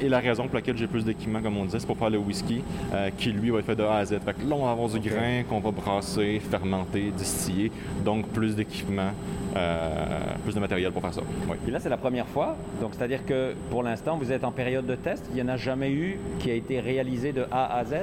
Et 0.00 0.08
la 0.08 0.18
raison 0.20 0.46
pour 0.46 0.56
laquelle 0.56 0.76
j'ai 0.76 0.86
plus 0.86 1.04
d'équipement, 1.04 1.40
comme 1.40 1.56
on 1.56 1.64
disait, 1.64 1.80
c'est 1.80 1.86
pour 1.86 1.96
faire 1.96 2.10
le 2.10 2.18
whisky, 2.18 2.62
euh, 2.92 3.10
qui 3.16 3.32
lui 3.32 3.50
va 3.50 3.58
être 3.58 3.66
fait 3.66 3.76
de 3.76 3.82
A 3.82 3.96
à 3.96 4.04
Z. 4.04 4.18
Fait 4.24 4.34
que 4.34 4.48
là, 4.48 4.54
on 4.54 4.64
va 4.64 4.70
avoir 4.70 4.88
du 4.88 5.00
grain 5.00 5.42
qu'on 5.48 5.60
va 5.60 5.70
brasser, 5.70 6.40
fermenter, 6.50 7.12
distiller, 7.16 7.70
donc 8.04 8.28
plus 8.28 8.54
d'équipement. 8.54 9.12
Euh, 9.56 10.18
plus 10.44 10.54
de 10.54 10.60
matériel 10.60 10.92
pour 10.92 11.02
faire 11.02 11.14
ça. 11.14 11.22
Oui. 11.48 11.56
Et 11.66 11.70
là, 11.70 11.80
c'est 11.80 11.88
la 11.88 11.96
première 11.96 12.26
fois. 12.26 12.56
Donc, 12.80 12.90
c'est-à-dire 12.94 13.24
que 13.24 13.54
pour 13.70 13.82
l'instant, 13.82 14.16
vous 14.18 14.30
êtes 14.30 14.44
en 14.44 14.52
période 14.52 14.86
de 14.86 14.94
test. 14.94 15.26
Il 15.30 15.36
n'y 15.36 15.42
en 15.42 15.52
a 15.52 15.56
jamais 15.56 15.90
eu 15.90 16.18
qui 16.38 16.50
a 16.50 16.54
été 16.54 16.80
réalisé 16.80 17.32
de 17.32 17.44
A 17.50 17.78
à 17.78 17.84
Z? 17.84 17.94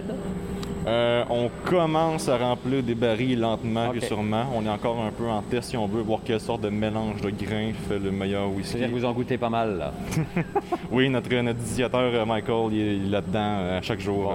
Euh, 0.87 1.23
on 1.31 1.49
commence 1.67 2.29
à 2.29 2.37
remplir 2.37 2.83
des 2.83 2.93
barils 2.93 3.39
lentement 3.39 3.91
et 3.93 4.01
sûrement. 4.01 4.45
On 4.55 4.65
est 4.65 4.69
encore 4.69 5.01
un 5.01 5.11
peu 5.11 5.25
en 5.25 5.41
test 5.41 5.69
si 5.69 5.77
on 5.77 5.87
veut 5.87 6.01
voir 6.01 6.19
quelle 6.23 6.39
sorte 6.39 6.61
de 6.61 6.69
mélange 6.69 7.21
de 7.21 7.31
grains 7.31 7.71
fait 7.87 7.97
le 7.97 8.11
meilleur 8.11 8.49
whisky. 8.49 8.71
C'est-à-dire 8.71 8.89
que 8.89 8.99
vous 8.99 9.05
en 9.05 9.13
goûtez 9.13 9.37
pas 9.37 9.49
mal, 9.49 9.77
là. 9.77 9.93
oui, 10.91 11.09
notre, 11.09 11.29
notre 11.41 11.59
euh, 11.79 12.25
Michael, 12.25 12.73
il 12.73 12.79
est 12.79 13.09
là-dedans 13.09 13.39
euh, 13.39 13.79
chaque 13.81 13.99
jour. 13.99 14.33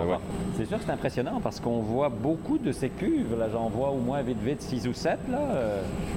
C'est 0.56 0.66
sûr 0.66 0.78
que 0.78 0.84
c'est 0.84 0.92
impressionnant 0.92 1.40
parce 1.42 1.60
qu'on 1.60 1.80
voit 1.80 2.08
beaucoup 2.08 2.58
de 2.58 2.72
ces 2.72 2.88
cuves. 2.88 3.38
Là, 3.38 3.48
j'en 3.52 3.68
vois 3.68 3.90
au 3.90 3.98
moins 3.98 4.22
vite 4.22 4.42
vite 4.44 4.62
6 4.62 4.88
ou 4.88 4.92
7. 4.92 5.18
Là. 5.30 5.38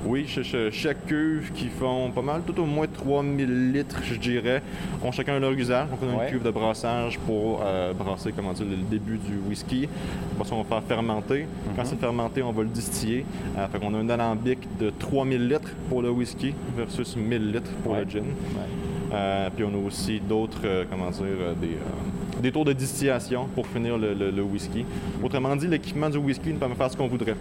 Oui, 0.06 0.28
chaque 0.28 1.06
cuve 1.06 1.52
qui 1.54 1.68
font 1.68 2.12
pas 2.12 2.22
mal, 2.22 2.42
tout 2.46 2.60
au 2.60 2.66
moins 2.66 2.88
3000 2.88 3.72
litres, 3.72 4.02
je 4.04 4.16
dirais, 4.16 4.62
ont 5.04 5.12
chacun 5.12 5.40
leur 5.40 5.52
usage. 5.52 5.90
Donc, 5.90 6.00
on 6.02 6.20
a 6.20 6.24
une 6.26 6.32
cuve 6.32 6.44
de 6.44 6.52
brassage 6.52 7.20
pour 7.20 7.62
brasser, 7.98 8.32
comment 8.36 8.54
dire, 8.54 8.66
le 8.66 8.78
début 8.78 9.18
du 9.18 9.38
whisky. 9.48 9.88
Après 10.34 10.50
ça, 10.50 10.56
on 10.56 10.64
va 10.64 10.82
faire 10.82 10.84
fermenter. 10.84 11.48
Quand 11.76 11.82
mhm. 11.82 11.88
c'est 11.88 12.00
fermenté, 12.00 12.44
on 12.44 12.52
va 12.52 12.64
le 12.64 12.70
distiller. 12.70 13.26
Euh, 13.58 13.68
fait 13.68 13.80
qu'on 13.80 13.94
a 13.94 13.98
un 13.98 14.10
alambic 14.10 14.60
de 14.80 14.90
3000 14.90 15.48
litres 15.48 15.70
pour 15.90 16.02
le 16.02 16.10
whisky 16.10 16.54
versus 16.76 17.16
1000 17.16 17.52
litres 17.52 17.72
pour 17.84 17.96
le 17.96 18.04
gin. 18.04 18.24
Euh, 19.14 19.50
puis 19.56 19.64
on 19.64 19.74
a 19.74 19.88
aussi 19.88 20.20
d'autres, 20.20 20.62
euh, 20.66 20.86
comment 20.90 21.10
dire, 21.12 21.56
des, 21.62 21.78
des, 22.42 22.52
tours 22.52 22.66
de 22.66 22.74
distillation 22.74 23.48
pour 23.54 23.68
finir 23.68 23.98
le, 23.98 24.14
le 24.14 24.42
whisky. 24.42 24.86
Autrement 25.24 25.56
dit, 25.56 25.68
l'équipement 25.68 26.10
du 26.10 26.18
whisky 26.18 26.50
ne 26.50 26.58
peut 26.58 26.68
pas 26.68 26.76
faire 26.76 26.92
ce 26.92 26.98
qu'on 26.98 27.08
voudrait. 27.08 27.36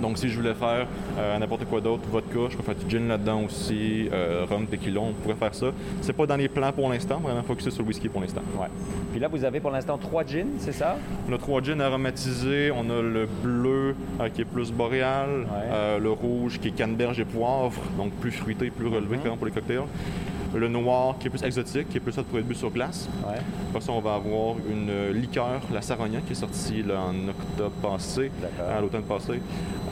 Donc, 0.00 0.18
si 0.18 0.28
je 0.28 0.36
voulais 0.36 0.54
faire 0.54 0.86
euh, 1.18 1.38
n'importe 1.38 1.64
quoi 1.66 1.80
d'autre, 1.80 2.02
vodka, 2.10 2.48
je 2.50 2.56
peux 2.56 2.62
faire 2.62 2.74
du 2.74 2.88
gin 2.88 3.08
là-dedans 3.08 3.42
aussi, 3.44 4.08
euh, 4.12 4.46
rhum, 4.48 4.66
tequila, 4.66 5.00
on 5.00 5.12
pourrait 5.12 5.34
faire 5.34 5.54
ça. 5.54 5.66
C'est 6.00 6.12
pas 6.12 6.26
dans 6.26 6.36
les 6.36 6.48
plans 6.48 6.72
pour 6.72 6.88
l'instant, 6.88 7.18
vraiment 7.18 7.42
focusé 7.42 7.70
sur 7.70 7.82
le 7.82 7.88
whisky 7.88 8.08
pour 8.08 8.20
l'instant. 8.20 8.42
Ouais. 8.58 8.68
Puis 9.10 9.20
là, 9.20 9.28
vous 9.28 9.44
avez 9.44 9.60
pour 9.60 9.70
l'instant 9.70 9.98
trois 9.98 10.24
gins, 10.24 10.46
c'est 10.58 10.72
ça? 10.72 10.96
On 11.28 11.32
a 11.32 11.38
trois 11.38 11.62
gins 11.62 11.80
aromatisés. 11.80 12.70
On 12.70 12.88
a 12.90 13.02
le 13.02 13.28
bleu 13.42 13.94
euh, 14.20 14.28
qui 14.28 14.42
est 14.42 14.44
plus 14.44 14.72
boréal, 14.72 15.46
le 16.00 16.10
rouge 16.10 16.58
qui 16.60 16.68
est 16.68 16.72
canneberge 16.72 17.20
et 17.20 17.24
poivre, 17.24 17.80
donc 17.96 18.12
plus 18.12 18.30
fruité, 18.30 18.70
plus 18.70 18.86
relevé 18.86 19.16
mm 19.16 19.36
pour 19.36 19.46
les 19.46 19.52
cocktails 19.52 19.82
le 20.54 20.68
noir 20.68 21.16
qui 21.18 21.26
est 21.26 21.30
plus 21.30 21.42
exotique, 21.42 21.88
qui 21.88 21.98
est 21.98 22.00
plus 22.00 22.12
ça 22.12 22.22
pour 22.22 22.38
être 22.38 22.46
bu 22.46 22.54
sur 22.54 22.70
glace. 22.70 23.08
Ouais. 23.26 23.38
Après 23.68 23.80
ça, 23.80 23.92
on 23.92 24.00
va 24.00 24.14
avoir 24.14 24.56
une 24.70 25.12
liqueur, 25.12 25.60
la 25.72 25.82
Sarogna, 25.82 26.20
qui 26.20 26.32
est 26.32 26.36
sortie 26.36 26.84
en 26.84 27.28
octobre 27.28 27.72
passé, 27.82 28.30
à 28.74 28.80
l'automne 28.80 29.02
passé. 29.02 29.40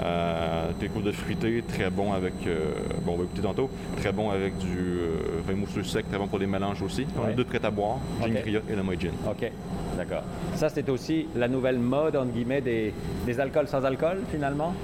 Euh, 0.02 0.70
quelque 0.78 0.98
de 0.98 1.12
fruité, 1.12 1.64
très 1.66 1.90
bon 1.90 2.12
avec, 2.12 2.34
euh, 2.46 2.72
bon, 3.02 3.14
on 3.14 3.16
va 3.16 3.24
écouter 3.24 3.42
tantôt, 3.42 3.70
très 3.96 4.12
bon 4.12 4.30
avec 4.30 4.58
du 4.58 4.76
euh, 4.78 5.40
vin 5.46 5.54
mousseux 5.54 5.82
sec, 5.84 6.06
très 6.08 6.18
bon 6.18 6.26
pour 6.26 6.38
les 6.38 6.46
mélanges 6.46 6.82
aussi. 6.82 7.06
On 7.18 7.28
a 7.28 7.32
deux 7.32 7.44
prêts 7.44 7.64
à 7.64 7.70
boire, 7.70 7.98
gin 8.20 8.36
et 8.36 8.50
le 8.50 8.82
Gin. 8.98 9.12
OK, 9.28 9.50
d'accord. 9.96 10.22
Ça, 10.54 10.68
c'est 10.68 10.88
aussi 10.90 11.28
la 11.34 11.48
nouvelle 11.48 11.78
mode, 11.78 12.16
entre 12.16 12.32
guillemets, 12.32 12.60
des, 12.60 12.92
des 13.24 13.40
alcools 13.40 13.68
sans 13.68 13.84
alcool, 13.84 14.18
finalement? 14.30 14.74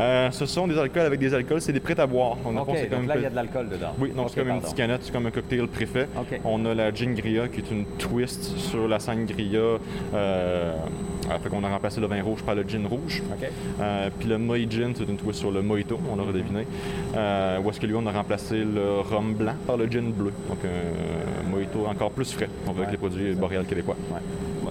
Euh, 0.00 0.30
ce 0.30 0.46
sont 0.46 0.66
des 0.66 0.78
alcools 0.78 1.02
avec 1.02 1.20
des 1.20 1.34
alcools, 1.34 1.60
c'est 1.60 1.72
des 1.72 1.80
prêts 1.80 1.98
à 2.00 2.06
boire. 2.06 2.36
On 2.44 2.52
donc 2.52 2.68
là, 2.68 3.16
il 3.16 3.22
y 3.22 3.26
a 3.26 3.30
de 3.30 3.34
l'alcool 3.34 3.68
dedans. 3.68 3.94
Oui, 3.98 4.12
donc 4.16 4.30
c'est 4.30 4.40
comme 4.40 4.48
une 4.50 4.60
petite 4.60 4.76
canette, 4.76 5.00
c'est 5.02 5.12
comme 5.12 5.26
un 5.26 5.30
cocktail 5.30 5.66
préfet. 5.68 6.08
On 6.44 6.64
a 6.64 6.74
la 6.74 6.92
Gingria 6.92 7.48
qui 7.48 7.60
est 7.60 7.70
une 7.70 7.84
twist 7.98 8.56
sur 8.58 8.88
la 8.88 8.98
sangria. 8.98 9.78
Euh, 10.14 10.72
fait 11.42 11.48
qu'on 11.48 11.62
a 11.62 11.68
remplacé 11.68 12.00
le 12.00 12.06
vin 12.06 12.22
rouge 12.22 12.42
par 12.42 12.54
le 12.54 12.64
gin 12.66 12.86
rouge. 12.86 13.22
Euh, 13.80 14.10
puis 14.18 14.28
le 14.28 14.38
Moët 14.38 14.70
Gin, 14.70 14.92
c'est 14.96 15.08
une 15.08 15.16
twist 15.16 15.38
sur 15.38 15.50
le 15.50 15.62
Mojito, 15.62 16.00
on 16.10 16.16
l'aurait 16.16 16.32
deviné. 16.32 16.66
Euh, 17.16 17.58
où 17.60 17.70
est-ce 17.70 17.78
que 17.78 17.86
lui, 17.86 17.94
on 17.94 18.06
a 18.06 18.12
remplacé 18.12 18.64
le 18.64 19.00
rhum 19.00 19.34
blanc 19.34 19.54
par 19.66 19.76
le 19.76 19.86
gin 19.86 20.10
bleu. 20.10 20.32
Donc 20.48 20.58
un 20.64 21.48
Mojito 21.48 21.86
encore 21.86 22.10
plus 22.10 22.32
frais, 22.32 22.48
avec 22.68 22.90
les 22.90 22.96
produits 22.96 23.34
boréales 23.34 23.66
québécois. 23.66 23.96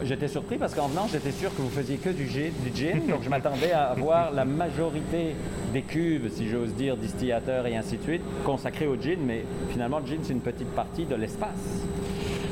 J'étais 0.10 0.28
surpris 0.28 0.58
parce 0.58 0.74
qu'en 0.74 0.88
venant, 0.88 1.06
j'étais 1.08 1.30
sûr 1.30 1.56
que 1.56 1.62
vous 1.62 1.70
faisiez 1.70 1.98
que 1.98 2.10
du 2.10 2.28
gin, 2.28 2.52
du 2.66 2.76
gin 2.76 3.06
donc 3.08 3.22
je 3.22 3.30
m'attendais 3.30 3.74
à 3.74 3.94
voir 3.96 4.32
la 4.32 4.44
majorité 4.44 5.36
des 5.72 5.84
cuves, 5.84 6.32
si 6.32 6.50
j'ose 6.50 6.74
dire, 6.74 6.98
distillateurs 6.98 7.68
et 7.68 7.78
ainsi 7.78 7.98
de 7.98 8.02
suite, 8.02 8.22
consacrés 8.44 8.88
au 8.88 8.96
gin, 9.00 9.20
mais 9.24 9.46
finalement, 9.70 10.00
le 10.00 10.08
gin, 10.08 10.18
c'est 10.24 10.34
une 10.34 10.42
petite 10.42 10.70
partie 10.70 11.06
de 11.06 11.14
l'espace. 11.14 11.86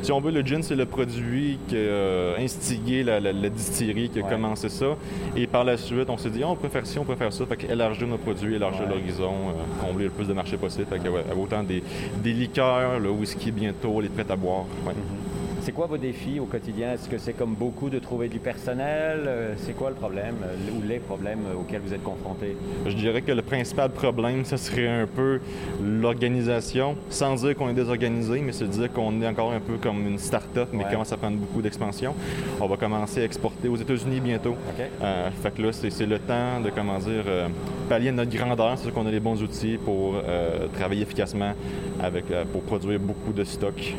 Si 0.03 0.11
on 0.11 0.21
veut, 0.21 0.31
le 0.31 0.43
gin, 0.45 0.61
c'est 0.61 0.75
le 0.75 0.85
produit 0.85 1.57
qui 1.67 1.77
a 1.77 2.35
instigé 2.37 3.01
la, 3.01 3.49
distillerie, 3.49 4.09
qui 4.09 4.19
a 4.19 4.21
commencé 4.21 4.69
ça. 4.69 4.95
Et 5.35 5.47
par 5.47 5.63
la 5.63 5.77
suite, 5.77 6.11
on 6.11 6.17
s'est 6.17 6.29
dit, 6.29 6.43
oh, 6.43 6.49
on 6.51 6.55
préfère 6.55 6.85
ci, 6.85 6.99
on 6.99 7.05
préfère 7.05 7.33
ça. 7.33 7.43
Fait 7.47 7.57
qu'élargir 7.57 8.05
nos 8.05 8.19
produits, 8.19 8.53
élargir 8.53 8.87
l'horizon, 8.87 9.33
euh, 9.33 9.83
combler 9.83 10.05
le 10.05 10.11
plus 10.11 10.27
de 10.27 10.33
marchés 10.33 10.57
possible. 10.57 10.85
Fait 10.87 10.99
qu'il 10.99 11.09
y 11.09 11.31
a 11.31 11.35
autant 11.35 11.63
des, 11.63 11.81
liqueurs, 12.23 12.99
le 12.99 13.09
whisky 13.09 13.51
bientôt, 13.51 13.99
les 13.99 14.09
prêts 14.09 14.29
à 14.29 14.35
boire. 14.35 14.65
Mm-hmm 14.85 15.26
C'est 15.67 15.73
quoi 15.73 15.87
vos 15.87 15.97
défis 15.97 16.39
au 16.39 16.45
quotidien? 16.45 16.93
Est-ce 16.93 17.09
que 17.09 17.17
c'est 17.17 17.33
comme 17.33 17.53
beaucoup 17.53 17.89
de 17.89 17.99
trouver 17.99 18.29
du 18.29 18.39
personnel? 18.39 19.25
Euh, 19.27 19.53
C'est 19.57 19.73
quoi 19.73 19.89
le 19.89 19.97
problème 19.97 20.35
ou 20.73 20.81
les 20.87 20.99
problèmes 20.99 21.41
auxquels 21.59 21.81
vous 21.81 21.93
êtes 21.93 22.03
confrontés? 22.03 22.55
Je 22.85 22.95
dirais 22.95 23.21
que 23.21 23.33
le 23.33 23.41
principal 23.41 23.89
problème, 23.89 24.45
ce 24.45 24.55
serait 24.55 24.87
un 24.87 25.05
peu 25.05 25.41
l'organisation, 25.83 26.95
sans 27.09 27.35
dire 27.35 27.53
qu'on 27.53 27.67
est 27.67 27.73
désorganisé, 27.73 28.39
mais 28.39 28.53
se 28.53 28.63
dire 28.63 28.93
qu'on 28.93 29.21
est 29.21 29.27
encore 29.27 29.51
un 29.51 29.59
peu 29.59 29.75
comme 29.75 30.07
une 30.07 30.17
start-up, 30.17 30.69
mais 30.71 30.85
commence 30.89 31.11
à 31.11 31.17
prendre 31.17 31.35
beaucoup 31.35 31.61
d'expansion. 31.61 32.15
On 32.61 32.67
va 32.67 32.77
commencer 32.77 33.19
à 33.19 33.25
exporter 33.25 33.67
aux 33.67 33.75
États-Unis 33.75 34.21
bientôt. 34.21 34.55
Euh, 35.01 35.29
fait 35.31 35.53
que 35.53 35.63
là, 35.63 35.73
c'est 35.73 36.05
le 36.05 36.19
temps 36.19 36.61
de, 36.63 36.69
comment 36.69 36.97
dire, 36.99 37.25
euh, 37.27 37.49
pallier 37.89 38.13
notre 38.13 38.31
grandeur, 38.31 38.77
c'est 38.77 38.93
qu'on 38.93 39.05
a 39.05 39.11
les 39.11 39.19
bons 39.19 39.43
outils 39.43 39.77
pour 39.83 40.15
euh, 40.15 40.67
travailler 40.77 41.01
efficacement 41.01 41.51
avec, 41.99 42.23
pour 42.53 42.61
produire 42.61 43.01
beaucoup 43.01 43.33
de 43.33 43.43
stocks, 43.43 43.95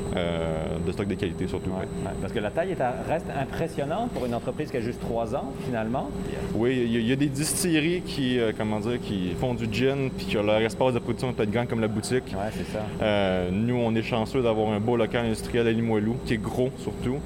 de 0.87 0.93
stocks 0.93 1.09
de 1.09 1.15
qualité 1.15 1.47
surtout. 1.61 1.73
Parce 2.21 2.33
que 2.33 2.39
la 2.39 2.51
taille 2.51 2.77
reste 3.09 3.27
impressionnante 3.39 4.11
pour 4.13 4.27
une 4.27 4.35
entreprise 4.35 4.71
qui 4.71 4.77
a 4.77 4.81
juste 4.81 5.01
trois 5.01 5.35
ans, 5.35 5.53
finalement. 5.65 6.11
Oui, 6.55 6.83
il 6.85 7.07
y, 7.07 7.13
a 7.13 7.17
des 7.17 7.29
distilleries 7.29 8.03
qui, 8.03 8.39
comment 8.57 8.81
dire, 8.81 9.01
qui 9.01 9.35
font 9.39 9.55
du 9.55 9.67
gin 9.71 10.11
puis 10.17 10.27
qui 10.27 10.39
ont 10.39 10.43
leur 10.43 10.61
espace 10.61 10.95
de 10.95 10.99
production 10.99 11.33
peut-être 11.33 11.51
grand 11.51 11.67
comme 11.67 11.81
la 11.81 11.89
boutique. 11.89 12.35
C'est 12.53 12.67
ça. 12.73 13.51
nous, 13.51 13.77
on 13.77 13.95
est 13.95 14.03
chanceux 14.03 14.43
d'avoir 14.43 14.71
un 14.73 14.81
beau 14.81 14.97
local 14.97 15.27
industriel 15.27 15.67
à 15.67 15.73
Limoilou, 15.73 16.17
qui 16.25 16.35
est 16.35 16.39
gros 16.39 16.71
surtout. 16.79 17.19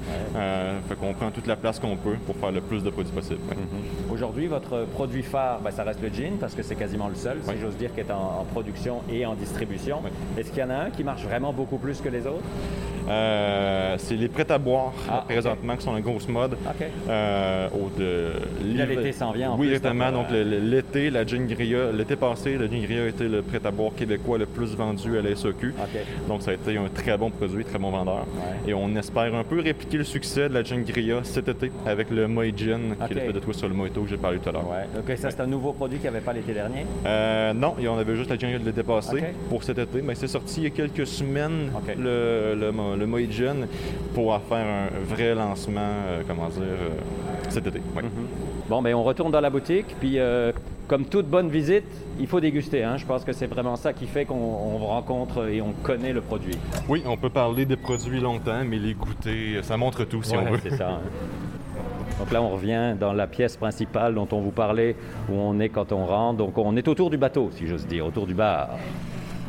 fait 0.87 0.95
qu'on 0.95 1.13
prend 1.13 1.31
toute 1.31 1.47
la 1.47 1.55
place 1.55 1.79
qu'on 1.79 1.95
peut 1.95 2.15
pour 2.25 2.35
faire 2.35 2.51
le 2.51 2.61
plus 2.61 2.83
de 2.83 2.89
produits 2.89 3.13
possible. 3.13 3.39
Mhm. 3.49 4.11
Aujourd'hui, 4.13 4.47
votre 4.47 4.85
produit 4.85 5.23
phare, 5.23 5.59
ben, 5.61 5.71
ça 5.71 5.83
reste 5.83 6.01
le 6.01 6.09
gin 6.09 6.37
parce 6.39 6.53
que 6.53 6.63
c'est 6.63 6.75
quasiment 6.75 7.07
le 7.07 7.15
seul, 7.15 7.37
si 7.43 7.51
j'ose 7.59 7.75
dire, 7.77 7.93
qui 7.93 8.01
est 8.01 8.11
en, 8.11 8.45
production 8.51 9.01
et 9.09 9.25
en 9.25 9.35
distribution. 9.35 10.01
Est-ce 10.37 10.49
qu'il 10.49 10.59
y 10.59 10.63
en 10.63 10.69
a 10.69 10.75
un 10.75 10.89
qui 10.89 11.03
marche 11.03 11.23
vraiment 11.23 11.53
beaucoup 11.53 11.77
plus 11.77 12.01
que 12.01 12.09
les 12.09 12.27
autres? 12.27 12.43
Euh, 13.09 13.95
c'est 13.97 14.15
les 14.15 14.27
prêts 14.27 14.49
à 14.51 14.57
boire 14.57 14.93
ah, 15.09 15.23
présentement 15.27 15.75
qui 15.75 15.83
sont 15.83 15.91
en 15.91 15.99
grosse 15.99 16.27
mode. 16.27 16.57
Euh, 17.09 17.67
l'été 18.63 19.11
s'en 19.11 19.31
vient. 19.31 19.55
oui, 19.57 19.67
exactement. 19.67 20.11
Donc 20.11 20.27
l'été, 20.31 21.09
la 21.09 21.25
gin 21.25 21.47
l'été 21.47 22.15
passé, 22.15 22.57
la 22.57 22.67
gin 22.67 22.81
grilla 22.81 23.03
a 23.03 23.07
été 23.07 23.27
le 23.27 23.41
prêt 23.41 23.59
à 23.63 23.71
boire 23.71 23.93
québécois 23.95 24.37
le 24.37 24.45
plus 24.45 24.75
vendu 24.75 25.17
à 25.17 25.21
la 25.21 25.35
SOQ. 25.35 25.73
Donc 26.27 26.41
ça 26.41 26.51
a 26.51 26.53
été 26.53 26.77
un 26.77 26.87
très 26.93 27.17
bon 27.17 27.29
produit, 27.29 27.65
très 27.65 27.79
bon 27.79 27.91
vendeur. 27.91 28.25
Et 28.67 28.73
on 28.73 28.95
espère 28.95 29.33
un 29.35 29.43
peu 29.43 29.59
répliquer 29.59 29.97
le 29.97 30.03
succès 30.03 30.49
de 30.49 30.53
la 30.53 30.63
gin 30.63 30.81
grilla 30.83 31.19
cet 31.23 31.47
été 31.47 31.71
avec 31.85 32.09
le 32.09 32.27
Moe 32.27 32.51
Gin, 32.55 32.95
qui 33.07 33.13
est 33.13 33.15
le 33.15 33.21
fait 33.21 33.33
de 33.33 33.39
toi 33.39 33.53
sur 33.53 33.67
le 33.67 33.73
Mojito 33.73 34.01
que 34.03 34.09
j'ai 34.09 34.17
parlé 34.17 34.39
tout 34.39 34.49
à 34.49 34.51
l'heure. 34.51 34.65
Ok, 34.97 35.17
ça 35.17 35.31
c'est 35.31 35.41
un 35.41 35.47
nouveau 35.47 35.73
produit 35.73 35.97
qui 35.97 36.03
n'y 36.03 36.09
avait 36.09 36.21
pas 36.21 36.33
l'été 36.33 36.53
dernier? 36.53 36.85
Euh, 37.05 37.53
non, 37.53 37.75
on 37.79 37.97
avait 37.97 38.15
juste 38.15 38.29
la 38.29 38.37
gin 38.37 38.57
de 38.59 38.65
l'été 38.65 38.83
passé 38.83 39.23
pour 39.49 39.63
cet 39.63 39.77
été. 39.77 40.01
Mais 40.01 40.15
c'est 40.15 40.27
sorti 40.27 40.61
il 40.61 40.63
y 40.63 40.67
a 40.67 40.69
quelques 40.69 41.07
semaines 41.07 41.71
le, 41.97 42.55
le 42.55 42.71
le 42.95 43.05
Moët 43.05 43.31
Jeune 43.31 43.67
pour 44.13 44.39
faire 44.41 44.65
un 44.65 45.03
vrai 45.03 45.35
lancement, 45.35 45.81
euh, 45.81 46.21
comment 46.27 46.47
dire, 46.49 46.61
euh, 46.63 46.89
cet 47.49 47.67
été. 47.67 47.79
Mhm. 47.79 48.09
Bon, 48.69 48.81
ben 48.81 48.93
on 48.95 49.03
retourne 49.03 49.31
dans 49.31 49.41
la 49.41 49.49
boutique, 49.49 49.95
puis 49.99 50.19
euh, 50.19 50.51
comme 50.87 51.05
toute 51.05 51.27
bonne 51.27 51.49
visite, 51.49 51.85
il 52.19 52.27
faut 52.27 52.39
déguster. 52.39 52.83
Hein. 52.83 52.97
Je 52.97 53.05
pense 53.05 53.23
que 53.23 53.33
c'est 53.33 53.47
vraiment 53.47 53.75
ça 53.75 53.93
qui 53.93 54.05
fait 54.05 54.25
qu'on 54.25 54.77
rencontre 54.77 55.47
et 55.47 55.61
on 55.61 55.71
connaît 55.83 56.13
le 56.13 56.21
produit. 56.21 56.57
Oui, 56.87 57.03
on 57.05 57.17
peut 57.17 57.29
parler 57.29 57.65
des 57.65 57.77
produits 57.77 58.19
longtemps, 58.19 58.63
mais 58.65 58.77
les 58.77 58.93
goûter, 58.93 59.59
ça 59.63 59.77
montre 59.77 60.03
tout 60.05 60.23
si 60.23 60.35
on 60.35 60.45
veut. 60.45 60.59
c'est 60.61 60.77
ça. 60.77 60.89
Hein. 60.89 61.01
Donc 62.19 62.31
là, 62.31 62.41
on 62.41 62.49
revient 62.49 62.95
dans 62.99 63.11
la 63.11 63.27
pièce 63.27 63.57
principale 63.57 64.13
dont 64.13 64.27
on 64.31 64.39
vous 64.39 64.51
parlait, 64.51 64.95
où 65.29 65.33
on 65.33 65.59
est 65.59 65.69
quand 65.69 65.91
on 65.91 66.05
rentre. 66.05 66.37
Donc 66.37 66.57
on 66.57 66.75
est 66.77 66.87
autour 66.87 67.09
du 67.09 67.17
bateau, 67.17 67.49
si 67.55 67.67
j'ose 67.67 67.87
dire, 67.87 68.05
autour 68.05 68.27
du 68.27 68.33
bar. 68.33 68.69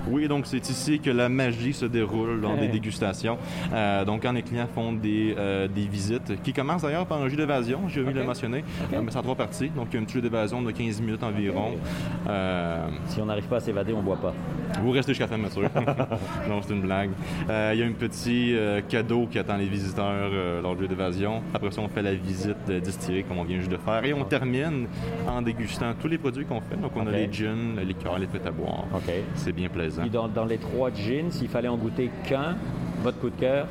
Oui, 0.09 0.29
donc 0.29 0.47
c'est 0.47 0.69
ici 0.69 1.01
que 1.01 1.11
la 1.11 1.29
magie 1.29 1.73
se 1.73 1.87
déroule 1.87 2.41
dans 2.41 2.57
des 2.57 2.69
dégustations. 2.69 3.39
Euh, 3.73 4.05
donc 4.05 4.23
quand 4.23 4.33
les 4.33 4.43
clients 4.43 4.69
font 4.73 4.93
des, 4.93 5.35
euh, 5.39 5.67
des 5.67 5.87
visites, 5.87 6.43
qui 6.43 6.53
commencent 6.53 6.83
d'ailleurs 6.83 7.07
par 7.07 7.23
un 7.23 7.29
jeu 7.29 7.37
d'évasion, 7.37 7.89
j'ai 7.89 8.01
oublié 8.01 8.15
de 8.15 8.21
le 8.21 8.27
mentionner, 8.27 8.65
euh, 8.93 9.01
mais 9.03 9.11
c'est 9.11 9.19
en 9.19 9.23
trois 9.23 9.35
parties. 9.35 9.71
Donc 9.71 9.89
il 9.91 9.95
y 9.95 9.99
a 9.99 10.03
un 10.03 10.05
petit 10.05 10.15
jeu 10.15 10.21
d'évasion 10.21 10.63
de 10.63 10.71
15 10.71 11.01
minutes 11.01 11.23
environ. 11.23 11.73
Si 13.07 13.21
on 13.21 13.27
n'arrive 13.27 13.47
pas 13.47 13.57
à 13.57 13.61
s'évader, 13.61 13.93
on 13.93 13.99
ne 13.99 14.03
boit 14.03 14.21
pas. 14.21 14.35
Vous 14.83 14.91
restez 14.91 15.13
jusqu'à 15.13 15.25
la 15.25 15.37
fin, 15.37 15.39
monsieur. 15.39 15.63
non, 16.49 16.61
c'est 16.63 16.75
une 16.75 16.83
blague. 16.83 17.11
il 17.49 17.79
y 17.79 17.83
a 17.83 17.87
un 17.87 17.93
petit 17.93 18.55
cadeau 18.89 19.27
qui 19.31 19.39
attend 19.39 19.57
les 19.57 19.69
visiteurs 19.69 20.31
lors 20.63 20.75
du 20.75 20.83
jeu 20.83 20.89
d'évasion. 20.89 21.43
Après 21.55 21.71
ça, 21.71 21.81
on 21.81 21.89
fait 21.89 22.03
la 22.03 22.15
visite 22.15 22.57
de 22.69 22.79
distillerie 22.79 23.25
comme 23.25 23.39
on 23.39 23.45
vient 23.45 23.59
juste 23.59 23.71
de 23.71 23.77
faire. 23.79 24.05
Et 24.05 24.13
on 24.13 24.25
termine 24.25 24.87
en 25.29 25.41
dégustant 25.41 25.95
tous 26.01 26.09
les 26.09 26.19
produits 26.19 26.45
qu'on 26.45 26.61
fait. 26.61 26.77
Donc 26.77 26.93
on 26.97 27.07
a 27.07 27.11
les 27.11 27.33
gins, 27.33 27.77
les 27.77 27.85
liqueurs, 27.85 28.19
les 28.19 28.27
fêtes 28.27 28.47
à 28.47 28.51
boire. 28.51 28.85
C'est 29.35 29.53
bien 29.53 29.69
plaisant 29.69 29.94
dans, 30.35 30.45
les 30.45 30.59
trois 30.59 30.91
jeans, 30.91 31.31
s'il 31.31 31.49
fallait 31.49 31.69
en 31.69 31.77
goûter 31.77 32.11
qu'un, 32.27 32.57
votre 33.03 33.19
coup 33.19 33.31
de 33.31 33.41
cœur, 33.41 33.67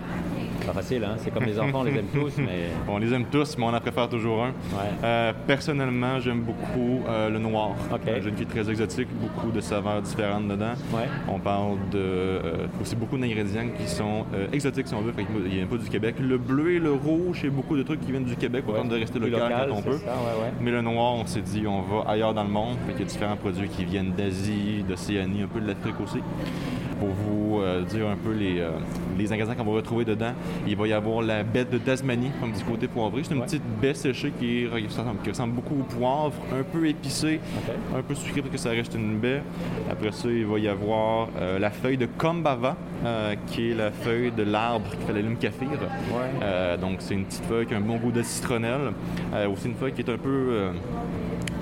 pas 0.65 0.74
facile, 0.74 1.03
hein? 1.03 1.15
C'est 1.17 1.34
comme 1.34 1.46
les 1.46 1.60
enfants, 1.60 1.82
on 1.82 1.84
les 1.84 1.98
aime 1.98 2.08
tous, 2.13 2.38
mais... 2.38 2.70
On 2.88 2.98
les 2.98 3.13
aime 3.13 3.25
tous, 3.25 3.58
mais 3.58 3.65
on 3.65 3.74
en 3.74 3.79
préfère 3.79 4.10
toujours 4.10 4.46
un. 4.46 4.53
Euh, 5.03 5.34
personnellement, 5.48 6.20
j'aime 6.20 6.41
beaucoup 6.41 7.01
euh, 7.08 7.29
le 7.29 7.39
noir. 7.39 7.72
Okay. 7.91 8.22
J'ai 8.22 8.29
une 8.29 8.38
fille 8.38 8.46
très 8.46 8.70
exotique, 8.70 9.08
beaucoup 9.12 9.51
de 9.51 9.62
saveurs 9.62 10.01
différentes 10.01 10.48
dedans. 10.48 10.74
On 11.27 11.39
parle 11.39 11.77
de 11.91 12.00
euh, 12.00 12.67
aussi 12.82 12.96
beaucoup 12.96 13.17
d'ingrédients 13.17 13.67
qui 13.77 13.88
sont 13.88 14.25
exotiques, 14.51 14.88
si 14.88 14.93
on 14.93 15.01
veut, 15.01 15.13
il 15.51 15.62
a 15.62 15.65
pas 15.65 15.77
du 15.77 15.89
Québec. 15.89 16.15
Le 16.20 16.38
bleu 16.38 16.74
et 16.74 16.79
le 16.79 16.93
rouge, 16.93 17.39
c'est 17.41 17.50
beaucoup 17.50 17.75
de 17.75 17.84
trucs 17.84 18.01
qui 18.01 18.12
viennent 18.12 18.25
du 18.25 18.36
Québec, 18.36 18.63
autant 18.67 18.86
de 18.86 18.96
rester 18.96 19.20
local, 19.20 19.41
local, 19.41 19.70
quand 19.70 19.77
on 19.77 19.82
peut. 19.82 20.00
mais 20.62 20.72
le 20.72 20.82
noir, 20.82 21.15
on 21.15 21.25
s'est 21.25 21.41
dit, 21.41 21.65
on 21.67 21.82
va 21.82 22.10
ailleurs 22.10 22.34
dans 22.34 22.43
le 22.43 22.50
monde. 22.50 22.77
il 22.89 23.00
y 23.00 23.01
a 23.01 23.05
différents 23.05 23.36
produits 23.36 23.70
qui 23.70 23.86
viennent 23.86 24.12
d'Asie, 24.12 24.84
d'Océanie, 24.88 25.43
un 25.43 25.48
peu 25.48 25.60
de 25.60 25.67
l'Afrique 25.67 26.00
aussi 26.01 26.20
pour 27.03 27.10
vous 27.10 27.60
euh, 27.62 27.82
dire 27.84 28.08
un 28.08 28.15
peu 28.15 28.32
les, 28.32 28.60
euh, 28.60 28.72
les 29.17 29.32
ingrédients 29.32 29.55
qu'on 29.55 29.63
va 29.63 29.77
retrouver 29.77 30.05
dedans. 30.05 30.34
Il 30.68 30.76
va 30.76 30.88
y 30.88 30.94
avoir 30.94 31.22
la 31.22 31.44
baie 31.44 31.66
de 31.66 31.78
Tasmanie, 31.78 32.32
comme 32.40 32.52
du 32.52 32.64
côté 32.64 32.88
poivré. 32.88 33.22
C'est 33.24 33.34
une 33.34 33.42
petite 33.42 33.64
baie 33.82 33.94
séchée 33.94 34.32
qui, 34.40 34.68
ressemble, 34.68 35.54
beaucoup 35.54 35.76
au 35.76 35.84
poivre, 35.84 36.34
un 36.52 36.64
peu 36.64 36.88
épicée, 36.88 37.40
un 37.96 38.02
peu 38.02 38.16
sucrée 38.16 38.42
parce 38.42 38.54
que 38.54 38.60
ça 38.60 38.70
reste 38.70 38.96
une 38.96 39.18
baie. 39.20 39.42
Après 39.90 40.12
ça, 40.12 40.30
il 40.30 40.46
va 40.46 40.60
y 40.60 40.68
avoir 40.68 41.30
euh, 41.40 41.60
la 41.60 41.70
feuille 41.70 41.98
de 41.98 42.06
Kombava, 42.06 42.76
qui 43.48 43.72
est 43.72 43.76
la 43.76 43.92
feuille 43.92 44.32
de 44.32 44.44
l'arbre 44.44 44.90
qui 44.92 45.06
fait 45.06 45.14
la 45.14 45.22
lime 45.22 45.38
kaffir. 45.38 45.68
donc, 46.80 46.98
c'est 47.00 47.14
une 47.14 47.26
petite 47.26 47.46
feuille 47.46 47.66
qui 47.66 47.74
a 47.74 47.78
un 47.78 47.82
bon 47.82 47.98
goût 47.98 48.12
de 48.12 48.22
citronnelle. 48.22 48.94
aussi 49.52 49.68
une 49.68 49.76
feuille 49.76 49.94
qui 49.94 50.02
est 50.02 50.10
un 50.10 50.18
peu 50.18 50.72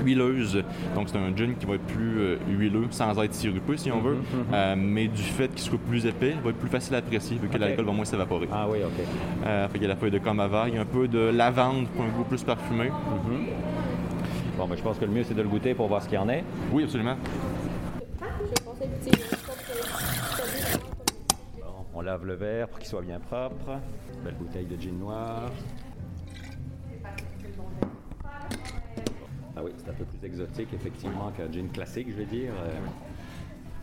huileuse. 0.04 0.64
Donc, 0.96 1.10
c'est 1.10 1.18
un 1.18 1.36
gin 1.36 1.56
qui 1.56 1.66
va 1.66 1.76
être 1.76 1.86
plus 1.86 2.20
euh, 2.20 2.38
huileux 2.48 2.88
sans 2.92 3.22
être 3.22 3.34
sirupeux, 3.34 3.78
si 3.78 3.92
on 3.92 4.00
veut. 4.00 4.16
Mhm, 4.16 4.40
mhm. 4.40 4.46
Euh, 4.54 4.76
mais 4.78 5.08
du 5.08 5.22
fait 5.22 5.50
qu'il 5.50 5.62
soit 5.62 5.80
plus 5.80 6.06
épais, 6.06 6.34
il 6.36 6.42
va 6.42 6.50
être 6.50 6.58
plus 6.58 6.70
facile 6.70 6.96
à 6.96 6.98
apprécier 7.00 7.38
vu 7.38 7.48
que 7.48 7.58
l'alcool 7.58 7.86
va 7.86 7.92
moins 7.92 8.06
s'évaporer. 8.06 8.48
Ah 8.52 8.68
oui, 8.70 8.80
OK. 8.84 9.46
Euh, 9.46 9.68
fait 9.68 9.74
qu'il 9.74 9.84
y 9.84 9.86
a 9.86 9.90
la 9.90 9.96
feuille 9.96 10.12
de 10.12 10.18
Kamava. 10.18 10.68
Il 10.68 10.76
y 10.76 10.78
a 10.78 10.82
un 10.82 10.86
peu 10.86 11.08
de 11.08 11.20
lavande 11.20 11.88
pour 11.90 12.04
un 12.04 12.10
goût 12.10 12.24
plus 12.24 12.44
parfumé. 12.44 12.90
Mhm. 12.90 13.48
Bon, 14.58 14.68
ben, 14.68 14.76
je 14.76 14.82
pense 14.82 14.98
que 14.98 15.06
le 15.06 15.12
mieux, 15.12 15.24
c'est 15.24 15.34
de 15.34 15.42
le 15.42 15.48
goûter 15.48 15.74
pour 15.74 15.88
voir 15.88 16.02
ce 16.02 16.08
qu'il 16.08 16.16
y 16.16 16.20
en 16.20 16.30
est. 16.30 16.44
Oui, 16.72 16.84
absolument. 16.84 17.16
on 21.94 22.02
lave 22.04 22.26
le 22.26 22.34
verre 22.34 22.68
pour 22.68 22.80
qu'il 22.80 22.90
soit 22.90 23.02
bien 23.02 23.20
propre. 23.20 23.80
Belle 24.24 24.34
bouteille 24.34 24.66
de 24.66 24.80
gin 24.80 24.98
noir. 24.98 25.52
Ah 29.56 29.62
oui, 29.64 29.72
c'est 29.78 29.90
un 29.90 29.94
peu 29.94 30.06
plus 30.06 30.26
exotique, 30.26 30.70
effectivement, 30.74 31.32
qu'un 31.32 31.52
gin 31.52 31.70
classique, 31.70 32.08
je 32.10 32.16
vais 32.16 32.26
dire. 32.26 32.52
Euh, 32.64 32.72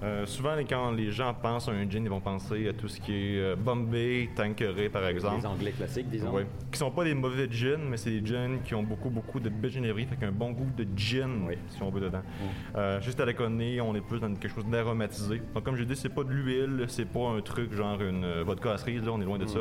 euh, 0.02 0.26
souvent, 0.26 0.57
quand 0.69 0.93
les 0.93 1.11
gens 1.11 1.35
pensent 1.35 1.69
à 1.69 1.73
un 1.73 1.88
gin, 1.88 2.05
ils 2.05 2.11
vont 2.11 2.21
penser 2.21 2.69
à 2.69 2.73
tout 2.73 2.88
ce 2.88 3.00
qui 3.00 3.12
est 3.12 3.38
euh, 3.38 3.57
Bombay, 3.57 4.28
Tanqueray, 4.35 4.88
par 4.88 5.07
exemple. 5.07 5.38
Les 5.38 5.47
anglais 5.47 5.73
classiques, 5.73 6.09
disons. 6.09 6.31
Oui. 6.33 6.43
Qui 6.71 6.78
sont 6.78 6.90
pas 6.90 7.05
des 7.05 7.14
mauvais 7.14 7.49
gins, 7.50 7.88
mais 7.88 7.97
c'est 7.97 8.11
des 8.11 8.25
gins 8.25 8.59
qui 8.64 8.75
ont 8.75 8.83
beaucoup, 8.83 9.11
beaucoup 9.11 9.40
de 9.40 9.49
bégénérie, 9.49 10.07
fait 10.07 10.17
qu'un 10.17 10.33
bon 10.33 10.52
goût 10.52 10.71
de 10.76 10.87
gin, 10.97 11.49
si 11.69 11.83
on 11.83 11.90
veut, 11.90 12.00
dedans. 12.00 12.19
Mm. 12.19 12.76
Euh, 12.76 13.00
juste 13.00 13.19
à 13.21 13.25
la 13.25 13.33
connaître, 13.33 13.85
on 13.85 13.95
est 13.95 14.00
plus 14.00 14.21
dans 14.21 14.33
quelque 14.35 14.55
chose 14.55 14.67
d'aromatisé. 14.67 15.43
Donc, 15.55 15.64
comme 15.64 15.76
je 15.76 15.85
dis, 15.85 15.97
c'est 15.97 16.09
pas 16.09 16.23
de 16.23 16.31
l'huile, 16.31 16.85
c'est 16.88 17.09
pas 17.09 17.28
un 17.31 17.40
truc 17.40 17.73
genre 17.75 18.00
une 18.00 18.43
vodka 18.43 18.73
à 18.73 18.78
cerise, 18.78 19.05
là, 19.05 19.12
on 19.12 19.21
est 19.21 19.25
loin 19.25 19.38
de 19.38 19.45
mm. 19.45 19.49
ça. 19.49 19.61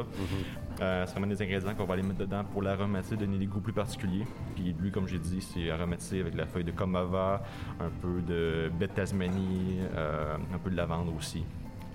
Mm-hmm. 0.80 1.08
c'est 1.08 1.28
des 1.28 1.42
ingrédients 1.42 1.76
qu'on 1.76 1.86
va 1.86 1.94
aller 1.94 2.04
mettre 2.04 2.20
dedans 2.20 2.44
pour 2.44 2.62
l'aromatiser, 2.62 3.16
donner 3.16 3.38
des 3.38 3.46
goûts 3.46 3.62
plus 3.62 3.74
particuliers. 3.74 4.26
Puis 4.56 4.76
lui, 4.80 4.92
comme 4.92 5.08
j'ai 5.08 5.20
dit, 5.20 5.42
c'est 5.42 5.70
aromatisé 5.70 6.22
avec 6.22 6.36
la 6.36 6.46
feuille 6.46 6.64
de 6.64 6.72
Komava, 6.72 7.44
un 7.80 7.90
peu 8.02 8.22
de 8.22 8.72
bête 8.80 8.94
Tasmanie, 8.94 9.80
euh, 9.96 10.36
un 10.54 10.58
peu 10.58 10.70
de 10.70 10.76
lavande 10.76 11.10
aussi. 11.18 11.44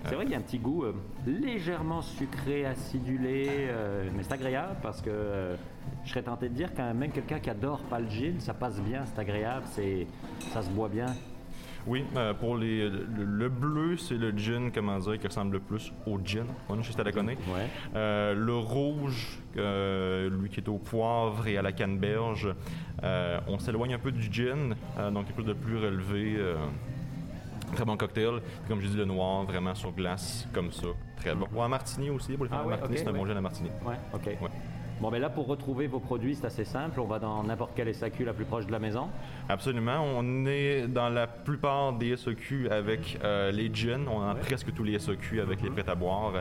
C'est 0.05 0.15
vrai 0.15 0.25
qu'il 0.25 0.33
y 0.33 0.35
a 0.35 0.39
un 0.39 0.41
petit 0.41 0.59
goût 0.59 0.83
euh, 0.83 0.93
légèrement 1.25 2.01
sucré, 2.01 2.65
acidulé, 2.65 3.47
euh, 3.49 4.09
mais 4.15 4.23
c'est 4.23 4.33
agréable 4.33 4.75
parce 4.81 5.01
que 5.01 5.55
je 6.03 6.09
serais 6.09 6.23
tenté 6.23 6.49
de 6.49 6.53
dire 6.53 6.73
qu'un 6.73 6.93
même 6.93 7.11
quelqu'un 7.11 7.39
qui 7.39 7.49
adore 7.49 7.79
pas 7.83 8.01
le 8.01 8.09
gin, 8.09 8.39
ça 8.39 8.53
passe 8.53 8.81
bien, 8.81 9.05
c'est 9.05 9.19
agréable, 9.19 9.65
c'est, 9.71 10.07
ça 10.51 10.61
se 10.61 10.69
boit 10.69 10.89
bien. 10.89 11.05
Oui, 11.85 12.05
pour 12.39 12.57
les, 12.57 12.89
le, 12.89 13.49
bleu, 13.49 13.97
c'est 13.97 14.15
le 14.15 14.31
gin, 14.31 14.71
comment 14.71 14.99
dire, 14.99 15.19
qui 15.19 15.27
ressemble 15.27 15.53
le 15.53 15.59
plus 15.59 15.91
au 16.05 16.19
gin. 16.23 16.45
On 16.69 16.79
est 16.79 16.83
juste 16.83 16.99
à 16.99 17.03
la 17.03 17.11
connaître. 17.11 17.41
le 17.93 18.55
rouge, 18.57 19.39
lui 19.55 20.49
qui 20.49 20.59
est 20.59 20.69
au 20.69 20.77
poivre 20.77 21.47
et 21.47 21.57
à 21.57 21.61
la 21.61 21.71
canneberge, 21.71 22.53
on 23.01 23.59
s'éloigne 23.59 23.93
un 23.93 23.99
peu 23.99 24.11
du 24.11 24.31
gin, 24.31 24.75
donc 25.11 25.27
quelque 25.27 25.37
chose 25.37 25.45
de 25.45 25.53
plus 25.53 25.77
relevé 25.77 26.37
Très 27.75 27.85
bon 27.85 27.97
cocktail. 27.97 28.39
Comme 28.67 28.81
je 28.81 28.87
dis, 28.87 28.97
le 28.97 29.05
noir, 29.05 29.43
vraiment 29.43 29.73
sur 29.73 29.91
glace, 29.91 30.47
comme 30.53 30.71
ça. 30.71 30.87
Très 31.17 31.33
bon. 31.33 31.47
Ou 31.53 31.61
en 31.61 31.69
martini 31.69 32.09
aussi, 32.09 32.33
pour 32.33 32.45
les 32.45 32.49
faire 32.49 32.59
Ah 32.61 32.67
ouais, 32.67 32.77
martini, 32.77 32.97
c'est 32.97 33.07
un 33.07 33.13
bon 33.13 33.23
ouais. 33.23 33.29
gin 33.29 33.37
à 33.37 33.41
martini. 33.41 33.69
Ouais, 33.85 33.95
ok. 34.13 34.25
Ouais. 34.25 34.49
Bon, 35.03 35.11
mais 35.11 35.19
là, 35.19 35.29
pour 35.29 35.47
retrouver 35.47 35.87
vos 35.87 35.99
produits, 35.99 36.33
c'est 36.33 36.45
assez 36.45 36.63
simple. 36.63 37.01
On 37.01 37.05
va 37.07 37.19
dans 37.19 37.43
n'importe 37.43 37.73
quelle 37.75 37.93
SAQ 37.93 38.23
la 38.23 38.31
plus 38.31 38.45
proche 38.45 38.65
de 38.65 38.71
la 38.71 38.79
maison. 38.79 39.09
Absolument. 39.49 39.97
On 40.01 40.45
est 40.45 40.87
dans 40.87 41.09
la 41.09 41.27
plupart 41.27 41.91
des 41.91 42.15
SEQ 42.15 42.69
avec 42.69 43.19
euh, 43.21 43.51
les 43.51 43.69
gins. 43.73 44.05
On 44.09 44.21
a 44.21 44.33
presque 44.33 44.73
tous 44.73 44.85
les 44.85 44.97
SEQ 44.97 45.41
avec 45.41 45.61
les 45.61 45.69
prêts 45.71 45.89
à 45.89 45.95
boire. 45.95 46.31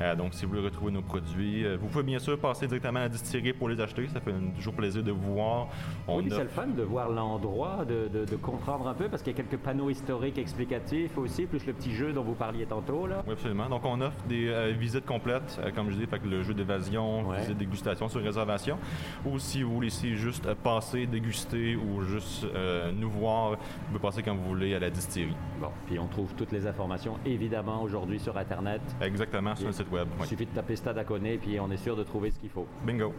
Euh, 0.00 0.14
donc, 0.14 0.34
si 0.34 0.44
vous 0.44 0.52
voulez 0.52 0.62
retrouver 0.64 0.92
nos 0.92 1.02
produits, 1.02 1.64
euh, 1.66 1.76
vous 1.80 1.88
pouvez 1.88 2.04
bien 2.04 2.20
sûr 2.20 2.38
passer 2.38 2.68
directement 2.68 3.00
à 3.00 3.02
la 3.02 3.08
distillerie 3.08 3.52
pour 3.52 3.68
les 3.68 3.80
acheter. 3.80 4.06
Ça 4.06 4.20
fait 4.20 4.32
toujours 4.54 4.74
plaisir 4.74 5.02
de 5.02 5.10
vous 5.10 5.34
voir. 5.34 5.66
On 6.06 6.18
oui, 6.20 6.28
a- 6.32 6.36
c'est 6.36 6.42
le 6.44 6.48
fun 6.48 6.68
de 6.68 6.82
voir 6.84 7.08
l'endroit, 7.10 7.84
de, 7.84 8.06
de- 8.06 8.24
de 8.24 8.36
comprendre 8.36 8.86
un 8.86 8.94
peu, 8.94 9.08
parce 9.08 9.20
qu'il 9.24 9.32
y 9.32 9.34
a 9.34 9.42
quelques 9.42 9.60
panneaux 9.60 9.90
historiques 9.90 10.38
explicatifs 10.38 11.18
aussi, 11.18 11.46
plus 11.46 11.66
le 11.66 11.72
petit 11.72 11.92
jeu 11.92 12.12
dont 12.12 12.22
vous 12.22 12.34
parliez 12.34 12.66
tantôt. 12.66 13.08
Là. 13.08 13.24
Oui, 13.26 13.32
absolument. 13.32 13.68
Donc, 13.68 13.84
on 13.84 14.00
offre 14.00 14.22
des 14.28 14.46
euh, 14.46 14.72
visites 14.78 15.06
complètes, 15.06 15.60
comme 15.74 15.90
je 15.90 15.96
dis, 15.96 16.06
fait 16.06 16.20
que 16.20 16.28
le 16.28 16.44
jeu 16.44 16.54
d'évasion, 16.54 17.26
Ouais. 17.30 17.40
visite 17.40 17.58
dégustation 17.58 17.95
sur 18.08 18.20
réservation. 18.20 18.78
Ou 19.24 19.38
si 19.38 19.62
vous 19.62 19.74
voulez 19.74 19.88
ici 19.88 20.16
juste 20.16 20.52
passer, 20.54 21.06
déguster 21.06 21.76
ou 21.76 22.02
juste 22.02 22.44
euh, 22.44 22.92
nous 22.92 23.10
voir, 23.10 23.52
vous 23.52 23.56
pouvez 23.88 23.98
passer 24.00 24.22
quand 24.22 24.34
vous 24.34 24.44
voulez 24.44 24.74
à 24.74 24.78
la 24.78 24.90
distillerie. 24.90 25.36
Bon, 25.60 25.70
puis 25.86 25.98
on 25.98 26.06
trouve 26.06 26.34
toutes 26.34 26.52
les 26.52 26.66
informations, 26.66 27.18
évidemment, 27.24 27.82
aujourd'hui 27.82 28.18
sur 28.18 28.36
Internet. 28.36 28.80
Exactement, 29.00 29.54
sur 29.56 29.64
Et- 29.64 29.68
le 29.68 29.72
site 29.72 29.90
web. 29.90 30.08
Il 30.16 30.22
Oui. 30.22 30.28
suffit 30.28 30.46
de 30.46 30.50
taper 30.50 30.76
Stade 30.76 30.98
à 30.98 31.04
puis 31.38 31.58
on 31.60 31.70
est 31.70 31.76
sûr 31.76 31.96
de 31.96 32.02
trouver 32.02 32.30
ce 32.30 32.38
qu'il 32.38 32.50
faut. 32.50 32.66
Bingo. 32.84 33.12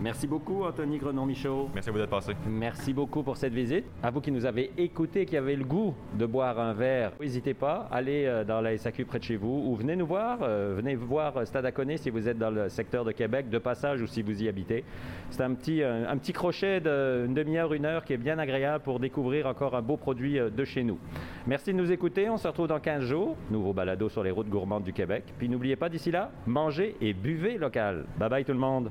Merci 0.00 0.28
beaucoup, 0.28 0.62
Anthony 0.64 0.98
Grenon-Michaud. 0.98 1.70
Merci 1.74 1.88
à 1.88 1.92
vous 1.92 1.98
d'être 1.98 2.08
passé. 2.10 2.32
Merci 2.48 2.92
beaucoup 2.92 3.24
pour 3.24 3.36
cette 3.36 3.52
visite. 3.52 3.84
À 4.00 4.10
vous 4.12 4.20
qui 4.20 4.30
nous 4.30 4.46
avez 4.46 4.70
écoutés, 4.78 5.26
qui 5.26 5.36
avez 5.36 5.56
le 5.56 5.64
goût 5.64 5.92
de 6.14 6.24
boire 6.24 6.60
un 6.60 6.72
verre, 6.72 7.12
n'hésitez 7.20 7.52
pas, 7.52 7.88
allez 7.90 8.24
euh, 8.26 8.44
dans 8.44 8.60
la 8.60 8.78
SAQ 8.78 9.04
près 9.06 9.18
de 9.18 9.24
chez 9.24 9.36
vous 9.36 9.64
ou 9.66 9.74
venez 9.74 9.96
nous 9.96 10.06
voir. 10.06 10.38
euh, 10.42 10.74
venez 10.76 10.94
voir 10.94 11.36
euh, 11.38 11.44
Stade 11.44 11.66
à 11.66 11.72
Coné 11.72 11.96
si 11.96 12.10
vous 12.10 12.28
êtes 12.28 12.38
dans 12.38 12.50
le 12.50 12.68
secteur 12.68 13.04
de 13.04 13.10
Québec, 13.10 13.50
de 13.50 13.58
passage 13.58 14.00
ou 14.00 14.06
si 14.06 14.22
vous 14.22 14.40
y 14.40 14.48
habitez. 14.48 14.84
C'est 15.30 15.42
un 15.42 15.52
petit, 15.54 15.82
un, 15.82 16.08
un 16.08 16.16
petit 16.16 16.32
crochet 16.32 16.80
d'une 16.80 17.34
demi-heure, 17.34 17.72
une 17.74 17.84
heure 17.84 18.04
qui 18.04 18.12
est 18.12 18.18
bien 18.18 18.38
agréable 18.38 18.84
pour 18.84 19.00
découvrir 19.00 19.46
encore 19.48 19.74
un 19.74 19.82
beau 19.82 19.96
produit 19.96 20.38
de 20.38 20.64
chez 20.64 20.84
nous. 20.84 20.98
Merci 21.46 21.72
de 21.72 21.78
nous 21.78 21.90
écouter. 21.90 22.30
On 22.30 22.36
se 22.36 22.46
retrouve 22.46 22.68
dans 22.68 22.78
15 22.78 23.02
jours. 23.02 23.36
Nouveau 23.50 23.72
balado 23.72 24.08
sur 24.08 24.22
les 24.22 24.30
routes 24.30 24.48
gourmandes 24.48 24.84
du 24.84 24.92
Québec. 24.92 25.24
Puis 25.38 25.48
n'oubliez 25.48 25.74
pas 25.76 25.88
d'ici 25.88 26.12
là, 26.12 26.30
mangez 26.46 26.94
et 27.00 27.12
buvez 27.12 27.58
local. 27.58 28.04
Bye 28.16 28.28
bye 28.30 28.44
tout 28.44 28.52
le 28.52 28.58
monde. 28.58 28.90